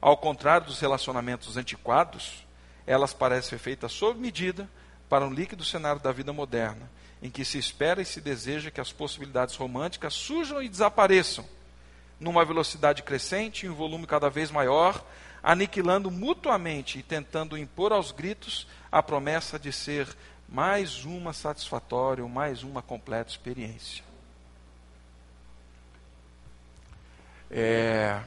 Ao 0.02 0.18
contrário 0.18 0.68
dos 0.68 0.80
relacionamentos 0.80 1.56
antiquados, 1.56 2.46
elas 2.86 3.14
parecem 3.14 3.52
ser 3.52 3.58
feitas 3.60 3.92
sob 3.92 4.20
medida 4.20 4.68
para 5.10 5.26
um 5.26 5.34
líquido 5.34 5.64
cenário 5.64 6.02
da 6.02 6.12
vida 6.12 6.34
moderna, 6.34 6.90
em 7.22 7.30
que 7.30 7.46
se 7.46 7.58
espera 7.58 8.02
e 8.02 8.06
se 8.06 8.20
deseja 8.20 8.72
que 8.72 8.82
as 8.82 8.92
possibilidades 8.92 9.56
românticas 9.56 10.14
surjam 10.14 10.62
e 10.62 10.70
desapareçam 10.70 11.46
numa 12.20 12.46
velocidade 12.46 13.04
crescente, 13.04 13.66
em 13.66 13.70
um 13.70 13.76
volume 13.76 14.08
cada 14.08 14.30
vez 14.30 14.50
maior, 14.50 15.04
aniquilando 15.42 16.10
mutuamente 16.10 17.00
e 17.00 17.04
tentando 17.04 17.58
impor 17.58 17.92
aos 17.92 18.12
gritos 18.12 18.68
a 18.92 19.04
promessa 19.04 19.60
de 19.60 19.72
ser 19.72 20.08
mais 20.48 21.04
uma 21.04 21.34
satisfatória, 21.34 22.26
mais 22.28 22.64
uma 22.64 22.82
completa 22.82 23.32
experiência. 23.32 24.04
É, 27.52 28.22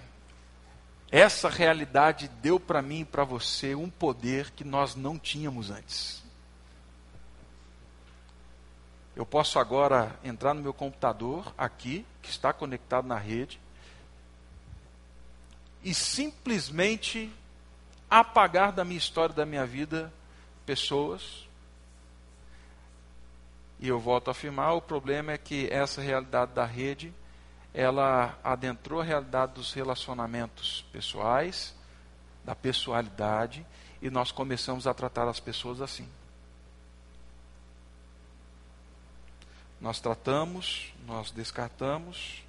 essa 1.10 1.48
realidade 1.48 2.28
deu 2.42 2.60
para 2.60 2.82
mim 2.82 3.00
e 3.00 3.04
para 3.04 3.24
você 3.24 3.74
um 3.74 3.88
poder 3.88 4.50
que 4.50 4.64
nós 4.64 4.94
não 4.94 5.18
tínhamos 5.18 5.70
antes. 5.70 6.25
Eu 9.16 9.24
posso 9.24 9.58
agora 9.58 10.14
entrar 10.22 10.52
no 10.52 10.60
meu 10.60 10.74
computador 10.74 11.50
aqui, 11.56 12.04
que 12.20 12.28
está 12.28 12.52
conectado 12.52 13.08
na 13.08 13.16
rede, 13.16 13.58
e 15.82 15.94
simplesmente 15.94 17.32
apagar 18.10 18.72
da 18.72 18.84
minha 18.84 18.98
história, 18.98 19.34
da 19.34 19.46
minha 19.46 19.64
vida, 19.64 20.12
pessoas. 20.66 21.48
E 23.80 23.88
eu 23.88 23.98
volto 23.98 24.28
a 24.28 24.32
afirmar, 24.32 24.74
o 24.74 24.82
problema 24.82 25.32
é 25.32 25.38
que 25.38 25.66
essa 25.72 26.02
realidade 26.02 26.52
da 26.52 26.66
rede, 26.66 27.10
ela 27.72 28.38
adentrou 28.44 29.00
a 29.00 29.04
realidade 29.04 29.54
dos 29.54 29.72
relacionamentos 29.72 30.84
pessoais, 30.92 31.74
da 32.44 32.54
pessoalidade, 32.54 33.64
e 34.02 34.10
nós 34.10 34.30
começamos 34.30 34.86
a 34.86 34.92
tratar 34.92 35.26
as 35.26 35.40
pessoas 35.40 35.80
assim. 35.80 36.06
Nós 39.86 40.00
tratamos, 40.00 40.92
nós 41.06 41.30
descartamos, 41.30 42.42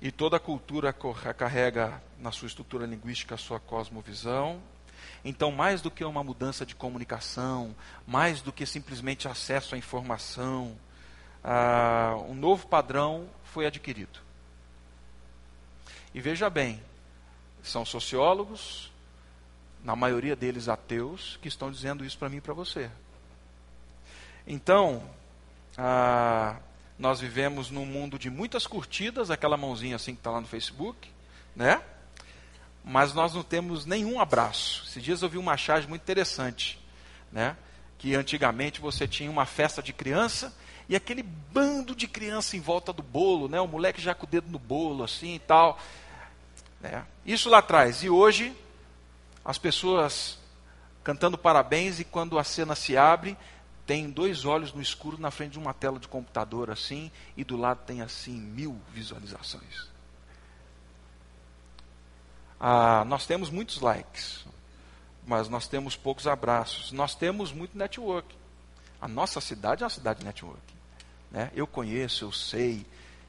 e 0.00 0.10
toda 0.10 0.40
cultura 0.40 0.92
carrega 0.92 2.02
na 2.18 2.32
sua 2.32 2.48
estrutura 2.48 2.84
linguística 2.84 3.36
a 3.36 3.38
sua 3.38 3.60
cosmovisão. 3.60 4.60
Então, 5.24 5.52
mais 5.52 5.80
do 5.80 5.88
que 5.88 6.04
uma 6.04 6.24
mudança 6.24 6.66
de 6.66 6.74
comunicação, 6.74 7.72
mais 8.04 8.42
do 8.42 8.52
que 8.52 8.66
simplesmente 8.66 9.28
acesso 9.28 9.76
à 9.76 9.78
informação, 9.78 10.76
um 12.28 12.34
novo 12.34 12.66
padrão 12.66 13.28
foi 13.44 13.64
adquirido. 13.64 14.18
E 16.12 16.20
veja 16.20 16.50
bem, 16.50 16.82
são 17.62 17.84
sociólogos, 17.84 18.90
na 19.84 19.94
maioria 19.94 20.34
deles 20.34 20.68
ateus, 20.68 21.38
que 21.40 21.46
estão 21.46 21.70
dizendo 21.70 22.04
isso 22.04 22.18
para 22.18 22.28
mim 22.28 22.38
e 22.38 22.40
para 22.40 22.52
você. 22.52 22.90
Então, 24.44 25.08
uh, 25.78 26.60
nós 26.98 27.20
vivemos 27.20 27.70
num 27.70 27.84
mundo 27.84 28.18
de 28.18 28.30
muitas 28.30 28.66
curtidas, 28.66 29.30
aquela 29.30 29.56
mãozinha 29.56 29.96
assim 29.96 30.14
que 30.14 30.20
está 30.20 30.30
lá 30.30 30.40
no 30.40 30.46
Facebook, 30.46 31.10
né? 31.54 31.82
Mas 32.84 33.12
nós 33.12 33.34
não 33.34 33.42
temos 33.42 33.86
nenhum 33.86 34.20
abraço. 34.20 34.84
Esses 34.86 35.02
dias 35.02 35.22
eu 35.22 35.28
vi 35.28 35.38
uma 35.38 35.56
charge 35.56 35.88
muito 35.88 36.02
interessante, 36.02 36.78
né? 37.30 37.56
Que 37.98 38.14
antigamente 38.14 38.80
você 38.80 39.06
tinha 39.06 39.30
uma 39.30 39.46
festa 39.46 39.82
de 39.82 39.92
criança 39.92 40.54
e 40.88 40.96
aquele 40.96 41.22
bando 41.22 41.94
de 41.94 42.06
criança 42.06 42.56
em 42.56 42.60
volta 42.60 42.92
do 42.92 43.02
bolo, 43.02 43.48
né? 43.48 43.60
O 43.60 43.68
moleque 43.68 44.00
já 44.00 44.14
com 44.14 44.26
o 44.26 44.28
dedo 44.28 44.50
no 44.50 44.58
bolo, 44.58 45.04
assim 45.04 45.34
e 45.34 45.38
tal. 45.38 45.78
Né? 46.80 47.04
Isso 47.24 47.48
lá 47.48 47.58
atrás. 47.58 48.02
E 48.02 48.10
hoje, 48.10 48.54
as 49.44 49.58
pessoas 49.58 50.38
cantando 51.02 51.38
parabéns 51.38 51.98
e 52.00 52.04
quando 52.04 52.38
a 52.38 52.44
cena 52.44 52.74
se 52.74 52.96
abre, 52.96 53.36
tem 53.92 54.08
dois 54.08 54.46
olhos 54.46 54.72
no 54.72 54.80
escuro 54.80 55.18
na 55.20 55.30
frente 55.30 55.52
de 55.52 55.58
uma 55.58 55.74
tela 55.74 55.98
de 55.98 56.08
computador 56.08 56.70
assim, 56.70 57.10
e 57.36 57.44
do 57.44 57.58
lado 57.58 57.82
tem 57.84 58.00
assim 58.00 58.32
mil 58.32 58.80
visualizações. 58.90 59.86
Ah, 62.58 63.04
nós 63.04 63.26
temos 63.26 63.50
muitos 63.50 63.82
likes, 63.82 64.46
mas 65.26 65.46
nós 65.50 65.68
temos 65.68 65.94
poucos 65.94 66.26
abraços. 66.26 66.90
Nós 66.90 67.14
temos 67.14 67.52
muito 67.52 67.76
network. 67.76 68.34
A 68.98 69.06
nossa 69.06 69.42
cidade 69.42 69.82
é 69.82 69.84
uma 69.84 69.90
cidade 69.90 70.20
de 70.20 70.24
network. 70.24 70.62
Né? 71.30 71.50
Eu 71.54 71.66
conheço, 71.66 72.24
eu 72.24 72.32
sei. 72.32 72.86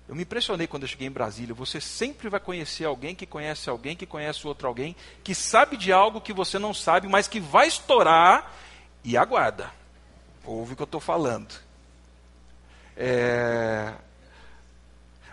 Eu 0.07 0.15
me 0.15 0.23
impressionei 0.23 0.65
quando 0.65 0.83
eu 0.83 0.87
cheguei 0.87 1.09
em 1.09 1.11
Brasília. 1.11 1.53
Você 1.53 1.81
sempre 1.81 2.29
vai 2.29 2.39
conhecer 2.39 2.85
alguém 2.85 3.13
que 3.13 3.25
conhece 3.25 3.69
alguém 3.69 3.97
que 3.97 4.05
conhece 4.05 4.47
outro 4.47 4.65
alguém, 4.65 4.95
que 5.25 5.35
sabe 5.35 5.75
de 5.75 5.91
algo 5.91 6.21
que 6.21 6.31
você 6.31 6.57
não 6.57 6.73
sabe, 6.73 7.09
mas 7.09 7.27
que 7.27 7.41
vai 7.41 7.67
estourar 7.67 8.55
e 9.03 9.17
aguarda. 9.17 9.82
Ouve 10.43 10.73
o 10.73 10.75
que 10.75 10.81
eu 10.81 10.85
estou 10.85 10.99
falando. 10.99 11.53
É... 12.95 13.93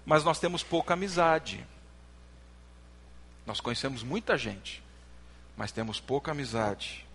Mas 0.04 0.24
nós 0.24 0.38
temos 0.38 0.62
pouca 0.62 0.94
amizade. 0.94 1.66
Nós 3.46 3.60
conhecemos 3.60 4.02
muita 4.02 4.38
gente, 4.38 4.82
mas 5.56 5.72
temos 5.72 5.98
pouca 5.98 6.30
amizade. 6.30 7.06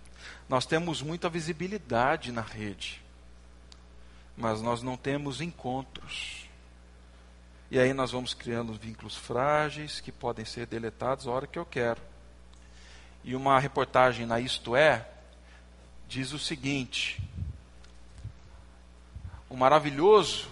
Nós 0.49 0.65
temos 0.65 1.01
muita 1.01 1.29
visibilidade 1.29 2.31
na 2.31 2.41
rede, 2.41 3.01
mas 4.35 4.61
nós 4.61 4.81
não 4.81 4.97
temos 4.97 5.39
encontros. 5.39 6.45
E 7.71 7.79
aí 7.79 7.93
nós 7.93 8.11
vamos 8.11 8.33
criando 8.33 8.73
vínculos 8.73 9.15
frágeis 9.15 9.99
que 9.99 10.11
podem 10.11 10.45
ser 10.45 10.67
deletados 10.67 11.27
a 11.27 11.31
hora 11.31 11.47
que 11.47 11.57
eu 11.57 11.65
quero. 11.65 12.01
E 13.23 13.35
uma 13.35 13.59
reportagem 13.59 14.25
na 14.25 14.39
Isto 14.39 14.75
É 14.75 15.07
diz 16.07 16.31
o 16.31 16.39
seguinte: 16.39 17.21
o 19.49 19.55
maravilhoso 19.55 20.47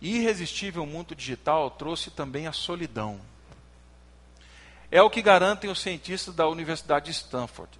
e 0.00 0.16
irresistível 0.16 0.86
mundo 0.86 1.14
digital 1.14 1.70
trouxe 1.70 2.10
também 2.10 2.46
a 2.46 2.52
solidão. 2.52 3.20
É 4.90 5.00
o 5.02 5.10
que 5.10 5.22
garantem 5.22 5.70
os 5.70 5.80
cientistas 5.80 6.34
da 6.34 6.48
Universidade 6.48 7.06
de 7.06 7.12
Stanford. 7.12 7.78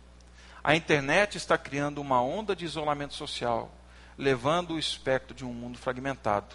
A 0.62 0.76
internet 0.76 1.36
está 1.36 1.56
criando 1.56 2.00
uma 2.00 2.22
onda 2.22 2.54
de 2.54 2.64
isolamento 2.64 3.14
social, 3.14 3.70
levando 4.16 4.74
o 4.74 4.78
espectro 4.78 5.34
de 5.34 5.44
um 5.44 5.52
mundo 5.52 5.78
fragmentado, 5.78 6.54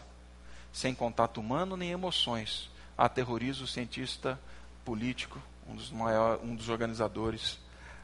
sem 0.71 0.93
contato 0.93 1.39
humano 1.39 1.75
nem 1.75 1.91
emoções. 1.91 2.69
Aterroriza 2.97 3.63
o 3.63 3.67
cientista 3.67 4.39
político, 4.85 5.41
um 5.67 5.75
dos, 5.75 5.89
maiores, 5.89 6.41
um 6.43 6.55
dos 6.55 6.69
organizadores 6.69 7.59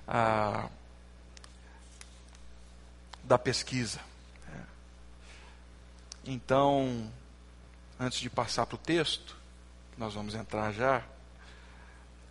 ah, 0.07 0.67
da 3.23 3.37
pesquisa. 3.37 3.99
Então, 6.25 7.11
antes 7.99 8.19
de 8.19 8.29
passar 8.29 8.67
para 8.67 8.75
o 8.75 8.77
texto, 8.77 9.35
nós 9.97 10.13
vamos 10.13 10.35
entrar 10.35 10.71
já, 10.71 11.03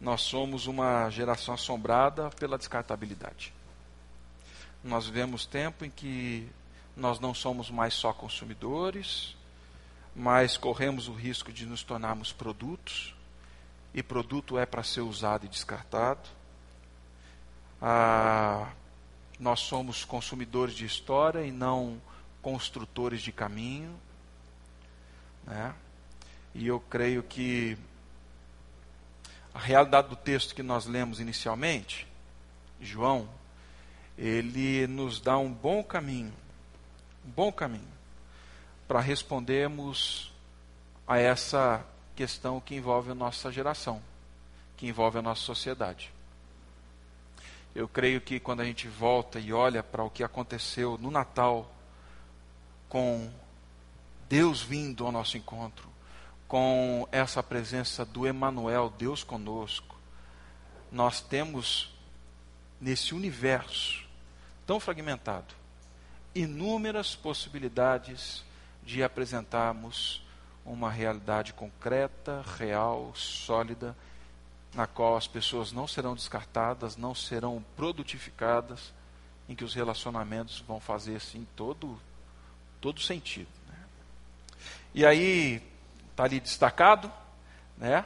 nós 0.00 0.22
somos 0.22 0.66
uma 0.66 1.10
geração 1.10 1.54
assombrada 1.54 2.30
pela 2.30 2.56
descartabilidade. 2.56 3.52
Nós 4.82 5.06
vivemos 5.06 5.44
tempo 5.44 5.84
em 5.84 5.90
que 5.90 6.48
nós 6.96 7.18
não 7.18 7.34
somos 7.34 7.68
mais 7.68 7.92
só 7.94 8.12
consumidores, 8.12 9.36
mas 10.14 10.56
corremos 10.56 11.08
o 11.08 11.12
risco 11.12 11.52
de 11.52 11.66
nos 11.66 11.82
tornarmos 11.82 12.32
produtos, 12.32 13.14
e 13.92 14.02
produto 14.02 14.56
é 14.56 14.64
para 14.64 14.84
ser 14.84 15.00
usado 15.00 15.46
e 15.46 15.48
descartado. 15.48 16.28
Ah, 17.82 18.70
nós 19.38 19.60
somos 19.60 20.04
consumidores 20.04 20.74
de 20.74 20.84
história 20.84 21.44
e 21.44 21.50
não 21.50 22.00
construtores 22.42 23.22
de 23.22 23.32
caminho. 23.32 23.98
Né? 25.44 25.74
E 26.54 26.66
eu 26.66 26.80
creio 26.80 27.22
que 27.22 27.76
a 29.54 29.58
realidade 29.58 30.08
do 30.08 30.16
texto 30.16 30.54
que 30.54 30.62
nós 30.62 30.86
lemos 30.86 31.20
inicialmente, 31.20 32.06
João, 32.80 33.28
ele 34.16 34.86
nos 34.86 35.20
dá 35.20 35.38
um 35.38 35.52
bom 35.52 35.82
caminho, 35.82 36.32
um 37.26 37.30
bom 37.30 37.50
caminho, 37.50 37.88
para 38.86 39.00
respondermos 39.00 40.32
a 41.06 41.18
essa 41.18 41.84
questão 42.14 42.60
que 42.60 42.74
envolve 42.74 43.10
a 43.10 43.14
nossa 43.14 43.50
geração, 43.50 44.02
que 44.76 44.86
envolve 44.86 45.18
a 45.18 45.22
nossa 45.22 45.40
sociedade. 45.40 46.12
Eu 47.74 47.88
creio 47.88 48.20
que 48.20 48.40
quando 48.40 48.60
a 48.60 48.64
gente 48.64 48.88
volta 48.88 49.38
e 49.38 49.52
olha 49.52 49.82
para 49.82 50.02
o 50.02 50.10
que 50.10 50.24
aconteceu 50.24 50.98
no 50.98 51.10
Natal, 51.10 51.70
com 52.90 53.30
Deus 54.28 54.60
vindo 54.60 55.06
ao 55.06 55.12
nosso 55.12 55.38
encontro, 55.38 55.88
com 56.46 57.08
essa 57.12 57.40
presença 57.42 58.04
do 58.04 58.26
Emanuel, 58.26 58.92
Deus 58.98 59.22
conosco, 59.22 59.96
nós 60.90 61.20
temos 61.20 61.94
nesse 62.80 63.14
universo 63.14 64.04
tão 64.66 64.80
fragmentado 64.80 65.54
inúmeras 66.34 67.14
possibilidades 67.14 68.44
de 68.82 69.02
apresentarmos 69.04 70.24
uma 70.64 70.90
realidade 70.90 71.52
concreta, 71.52 72.44
real, 72.58 73.12
sólida, 73.14 73.96
na 74.74 74.86
qual 74.86 75.16
as 75.16 75.28
pessoas 75.28 75.72
não 75.72 75.86
serão 75.86 76.14
descartadas, 76.14 76.96
não 76.96 77.14
serão 77.14 77.64
produtificadas, 77.76 78.92
em 79.48 79.54
que 79.54 79.64
os 79.64 79.74
relacionamentos 79.74 80.60
vão 80.60 80.80
fazer 80.80 81.16
assim 81.16 81.46
todo 81.54 82.00
todo 82.80 83.00
sentido. 83.00 83.48
Né? 83.68 83.76
E 84.94 85.06
aí 85.06 85.62
está 86.10 86.24
ali 86.24 86.40
destacado, 86.40 87.10
né? 87.76 88.04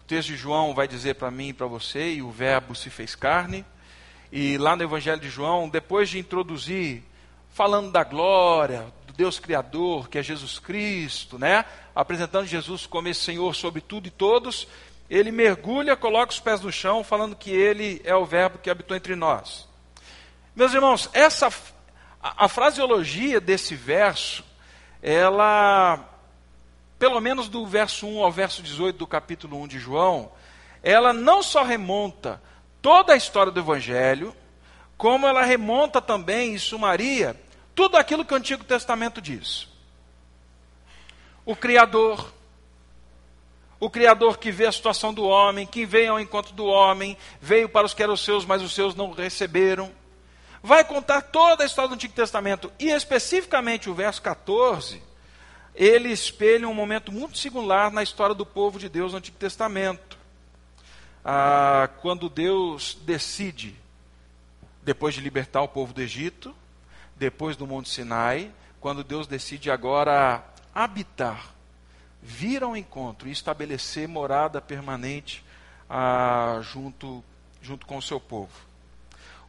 O 0.00 0.04
texto 0.04 0.28
de 0.28 0.36
João 0.36 0.74
vai 0.74 0.86
dizer 0.86 1.14
para 1.14 1.30
mim 1.30 1.48
e 1.48 1.52
para 1.52 1.66
você, 1.66 2.14
e 2.14 2.22
o 2.22 2.30
verbo 2.30 2.74
se 2.74 2.90
fez 2.90 3.14
carne. 3.14 3.64
E 4.30 4.56
lá 4.58 4.74
no 4.74 4.82
Evangelho 4.82 5.20
de 5.20 5.28
João, 5.28 5.68
depois 5.68 6.08
de 6.08 6.18
introduzir, 6.18 7.02
falando 7.52 7.90
da 7.90 8.02
glória, 8.02 8.92
do 9.06 9.12
Deus 9.12 9.38
Criador, 9.38 10.08
que 10.08 10.18
é 10.18 10.22
Jesus 10.22 10.58
Cristo, 10.58 11.38
né? 11.38 11.64
Apresentando 11.94 12.46
Jesus 12.46 12.86
como 12.86 13.08
esse 13.08 13.20
Senhor 13.20 13.54
sobre 13.54 13.80
tudo 13.80 14.08
e 14.08 14.10
todos, 14.10 14.66
ele 15.08 15.30
mergulha, 15.30 15.96
coloca 15.96 16.32
os 16.32 16.40
pés 16.40 16.62
no 16.62 16.72
chão, 16.72 17.04
falando 17.04 17.36
que 17.36 17.50
ele 17.50 18.00
é 18.04 18.14
o 18.14 18.24
verbo 18.24 18.58
que 18.58 18.70
habitou 18.70 18.96
entre 18.96 19.14
nós. 19.14 19.68
Meus 20.56 20.72
irmãos, 20.72 21.10
essa 21.12 21.50
a, 22.22 22.48
fraseologia 22.48 23.40
desse 23.40 23.74
verso, 23.74 24.44
ela 25.02 26.08
pelo 26.98 27.20
menos 27.20 27.48
do 27.48 27.66
verso 27.66 28.06
1 28.06 28.22
ao 28.22 28.30
verso 28.30 28.62
18 28.62 28.96
do 28.96 29.08
capítulo 29.08 29.60
1 29.62 29.66
de 29.66 29.78
João, 29.80 30.30
ela 30.84 31.12
não 31.12 31.42
só 31.42 31.64
remonta 31.64 32.40
toda 32.80 33.12
a 33.12 33.16
história 33.16 33.50
do 33.50 33.58
Evangelho, 33.58 34.32
como 34.96 35.26
ela 35.26 35.42
remonta 35.42 36.00
também 36.00 36.54
e 36.54 36.60
sumaria 36.60 37.36
tudo 37.74 37.96
aquilo 37.96 38.24
que 38.24 38.32
o 38.32 38.36
Antigo 38.36 38.62
Testamento 38.62 39.20
diz. 39.20 39.66
O 41.44 41.56
Criador, 41.56 42.32
o 43.80 43.90
Criador 43.90 44.38
que 44.38 44.52
vê 44.52 44.66
a 44.66 44.72
situação 44.72 45.12
do 45.12 45.24
homem, 45.24 45.66
que 45.66 45.84
veio 45.84 46.12
ao 46.12 46.20
encontro 46.20 46.52
do 46.52 46.66
homem, 46.66 47.18
veio 47.40 47.68
para 47.68 47.84
os 47.84 47.94
que 47.94 48.02
eram 48.04 48.16
seus, 48.16 48.44
mas 48.44 48.62
os 48.62 48.72
seus 48.72 48.94
não 48.94 49.10
receberam. 49.10 49.90
Vai 50.62 50.84
contar 50.84 51.22
toda 51.22 51.64
a 51.64 51.66
história 51.66 51.88
do 51.88 51.94
Antigo 51.94 52.14
Testamento, 52.14 52.72
e 52.78 52.90
especificamente 52.90 53.90
o 53.90 53.94
verso 53.94 54.22
14 54.22 55.02
ele 55.74 56.10
espelha 56.10 56.68
um 56.68 56.74
momento 56.74 57.10
muito 57.10 57.38
singular 57.38 57.90
na 57.90 58.02
história 58.02 58.34
do 58.34 58.44
povo 58.44 58.78
de 58.78 58.88
Deus 58.88 59.12
no 59.12 59.18
Antigo 59.18 59.38
Testamento. 59.38 60.18
Ah, 61.24 61.88
quando 62.00 62.28
Deus 62.28 62.98
decide, 63.02 63.74
depois 64.82 65.14
de 65.14 65.20
libertar 65.20 65.62
o 65.62 65.68
povo 65.68 65.92
do 65.92 66.02
Egito, 66.02 66.54
depois 67.16 67.56
do 67.56 67.66
Monte 67.66 67.88
Sinai, 67.88 68.52
quando 68.80 69.04
Deus 69.04 69.26
decide 69.26 69.70
agora 69.70 70.44
habitar, 70.74 71.54
vir 72.20 72.62
ao 72.62 72.76
encontro 72.76 73.28
e 73.28 73.32
estabelecer 73.32 74.06
morada 74.06 74.60
permanente 74.60 75.44
ah, 75.88 76.58
junto, 76.62 77.24
junto 77.62 77.86
com 77.86 77.96
o 77.96 78.02
seu 78.02 78.20
povo. 78.20 78.71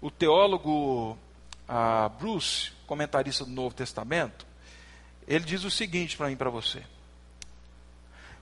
O 0.03 0.11
teólogo 0.11 1.17
ah, 1.65 2.09
Bruce, 2.19 2.73
comentarista 2.85 3.45
do 3.45 3.51
Novo 3.51 3.73
Testamento, 3.73 4.45
ele 5.25 5.45
diz 5.45 5.63
o 5.63 5.71
seguinte 5.71 6.17
para 6.17 6.27
mim 6.27 6.35
para 6.35 6.49
você. 6.49 6.83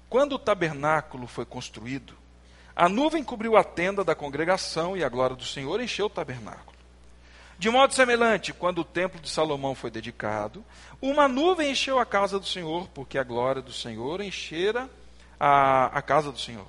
Quando 0.10 0.34
o 0.34 0.40
tabernáculo 0.40 1.28
foi 1.28 1.46
construído, 1.46 2.18
a 2.76 2.90
nuvem 2.90 3.24
cobriu 3.24 3.56
a 3.56 3.64
tenda 3.64 4.04
da 4.04 4.16
congregação 4.16 4.98
e 4.98 5.04
a 5.04 5.10
glória 5.10 5.36
do 5.36 5.46
Senhor 5.46 5.80
encheu 5.80 6.08
o 6.08 6.10
tabernáculo. 6.10 6.76
De 7.60 7.70
modo 7.70 7.94
semelhante, 7.94 8.52
quando 8.54 8.80
o 8.80 8.84
templo 8.84 9.22
de 9.22 9.30
Salomão 9.30 9.76
foi 9.76 9.92
dedicado, 9.92 10.66
uma 11.00 11.28
nuvem 11.28 11.70
encheu 11.70 12.00
a 12.00 12.08
casa 12.08 12.40
do 12.40 12.46
Senhor, 12.48 12.88
porque 12.88 13.20
a 13.20 13.24
glória 13.24 13.62
do 13.62 13.72
Senhor 13.72 14.20
enchera 14.20 14.90
a, 15.40 15.96
a 15.96 16.02
casa 16.02 16.32
do 16.32 16.40
Senhor. 16.40 16.66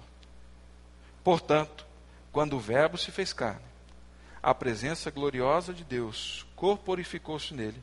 Portanto, 1.25 1.87
quando 2.31 2.57
o 2.59 2.61
Verbo 2.61 2.99
se 2.99 3.11
fez 3.11 3.33
carne, 3.33 3.72
a 4.43 4.55
presença 4.55 5.11
gloriosa 5.11 5.73
de 5.73 5.85
Deus 5.85 6.47
corporificou-se 6.57 7.55
nele 7.55 7.83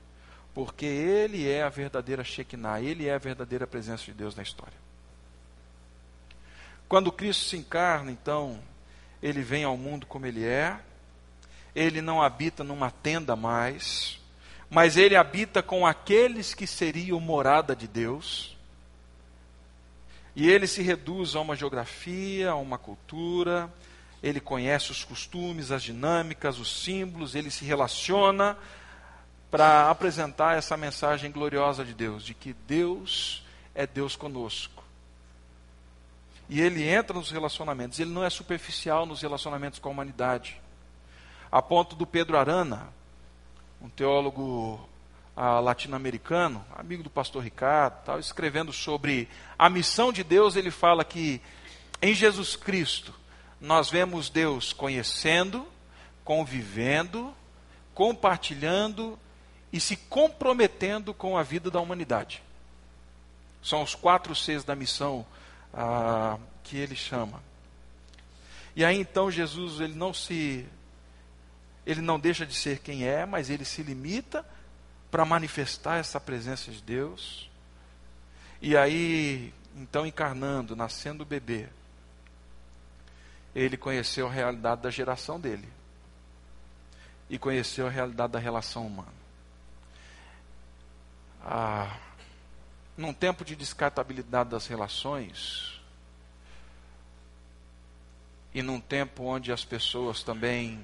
porque 0.53 0.85
ele 0.85 1.47
é 1.47 1.63
a 1.63 1.69
verdadeira 1.69 2.23
Shekinah, 2.23 2.81
ele 2.81 3.07
é 3.07 3.13
a 3.13 3.17
verdadeira 3.17 3.67
presença 3.67 4.03
de 4.03 4.11
Deus 4.11 4.35
na 4.35 4.43
história. 4.43 4.77
Quando 6.87 7.11
Cristo 7.11 7.45
se 7.45 7.55
encarna, 7.55 8.11
então, 8.11 8.59
ele 9.21 9.41
vem 9.41 9.63
ao 9.63 9.77
mundo 9.77 10.05
como 10.05 10.25
ele 10.25 10.43
é, 10.43 10.77
ele 11.75 12.01
não 12.01 12.21
habita 12.21 12.63
numa 12.63 12.89
tenda 12.89 13.35
mais, 13.35 14.19
mas 14.69 14.97
ele 14.97 15.15
habita 15.15 15.61
com 15.61 15.87
aqueles 15.87 16.53
que 16.53 16.67
seriam 16.67 17.19
morada 17.19 17.75
de 17.75 17.87
Deus. 17.87 18.57
E 20.35 20.49
ele 20.49 20.67
se 20.67 20.81
reduz 20.81 21.35
a 21.35 21.41
uma 21.41 21.55
geografia, 21.55 22.51
a 22.51 22.55
uma 22.55 22.77
cultura, 22.77 23.71
ele 24.21 24.39
conhece 24.39 24.91
os 24.91 25.03
costumes, 25.03 25.71
as 25.71 25.81
dinâmicas, 25.81 26.59
os 26.59 26.83
símbolos, 26.83 27.35
ele 27.35 27.49
se 27.49 27.63
relaciona 27.63 28.57
para 29.49 29.89
apresentar 29.89 30.57
essa 30.57 30.75
mensagem 30.75 31.31
gloriosa 31.31 31.83
de 31.83 31.93
Deus, 31.93 32.23
de 32.23 32.33
que 32.33 32.53
Deus 32.67 33.43
é 33.73 33.87
Deus 33.87 34.15
conosco. 34.15 34.83
E 36.49 36.59
ele 36.59 36.87
entra 36.87 37.15
nos 37.15 37.31
relacionamentos, 37.31 37.99
ele 37.99 38.11
não 38.11 38.23
é 38.23 38.29
superficial 38.29 39.05
nos 39.05 39.21
relacionamentos 39.21 39.79
com 39.79 39.89
a 39.89 39.91
humanidade. 39.91 40.59
A 41.51 41.61
ponto 41.61 41.95
do 41.95 42.05
Pedro 42.05 42.37
Arana, 42.37 42.89
um 43.81 43.89
teólogo 43.89 44.87
ah, 45.35 45.59
latino-americano, 45.59 46.65
amigo 46.75 47.01
do 47.01 47.09
pastor 47.09 47.43
Ricardo, 47.43 48.03
tal, 48.03 48.19
escrevendo 48.19 48.73
sobre 48.73 49.29
a 49.57 49.69
missão 49.69 50.11
de 50.11 50.23
Deus, 50.23 50.55
ele 50.55 50.69
fala 50.69 51.03
que 51.05 51.41
em 52.01 52.13
Jesus 52.13 52.55
Cristo 52.55 53.13
nós 53.59 53.89
vemos 53.89 54.29
Deus 54.29 54.73
conhecendo, 54.73 55.67
convivendo, 56.23 57.33
compartilhando 57.93 59.19
e 59.71 59.79
se 59.79 59.95
comprometendo 59.95 61.13
com 61.13 61.37
a 61.37 61.43
vida 61.43 61.69
da 61.69 61.79
humanidade. 61.79 62.41
São 63.61 63.83
os 63.83 63.93
quatro 63.93 64.33
Cs 64.33 64.63
da 64.63 64.75
missão 64.75 65.25
ah, 65.73 66.37
que 66.63 66.77
ele 66.77 66.95
chama. 66.95 67.43
E 68.75 68.85
aí 68.85 68.97
então 68.97 69.29
Jesus 69.29 69.81
ele 69.81 69.95
não 69.95 70.13
se 70.13 70.65
ele 71.85 72.01
não 72.01 72.19
deixa 72.19 72.45
de 72.45 72.53
ser 72.53 72.79
quem 72.79 73.05
é, 73.07 73.25
mas 73.25 73.49
ele 73.49 73.65
se 73.65 73.81
limita 73.81 74.45
para 75.09 75.25
manifestar 75.25 75.97
essa 75.97 76.19
presença 76.19 76.71
de 76.71 76.81
Deus. 76.81 77.49
E 78.61 78.77
aí, 78.77 79.53
então 79.75 80.05
encarnando, 80.05 80.75
nascendo 80.75 81.25
bebê, 81.25 81.67
ele 83.55 83.77
conheceu 83.77 84.27
a 84.27 84.31
realidade 84.31 84.81
da 84.81 84.89
geração 84.89 85.39
dele. 85.39 85.67
E 87.29 87.37
conheceu 87.37 87.87
a 87.87 87.89
realidade 87.89 88.33
da 88.33 88.39
relação 88.39 88.87
humana 88.87 89.19
ah, 91.41 91.97
num 92.97 93.13
tempo 93.13 93.45
de 93.45 93.55
descartabilidade 93.55 94.49
das 94.49 94.67
relações, 94.67 95.81
e 98.53 98.61
num 98.61 98.79
tempo 98.79 99.23
onde 99.23 99.51
as 99.51 99.63
pessoas 99.63 100.23
também 100.23 100.83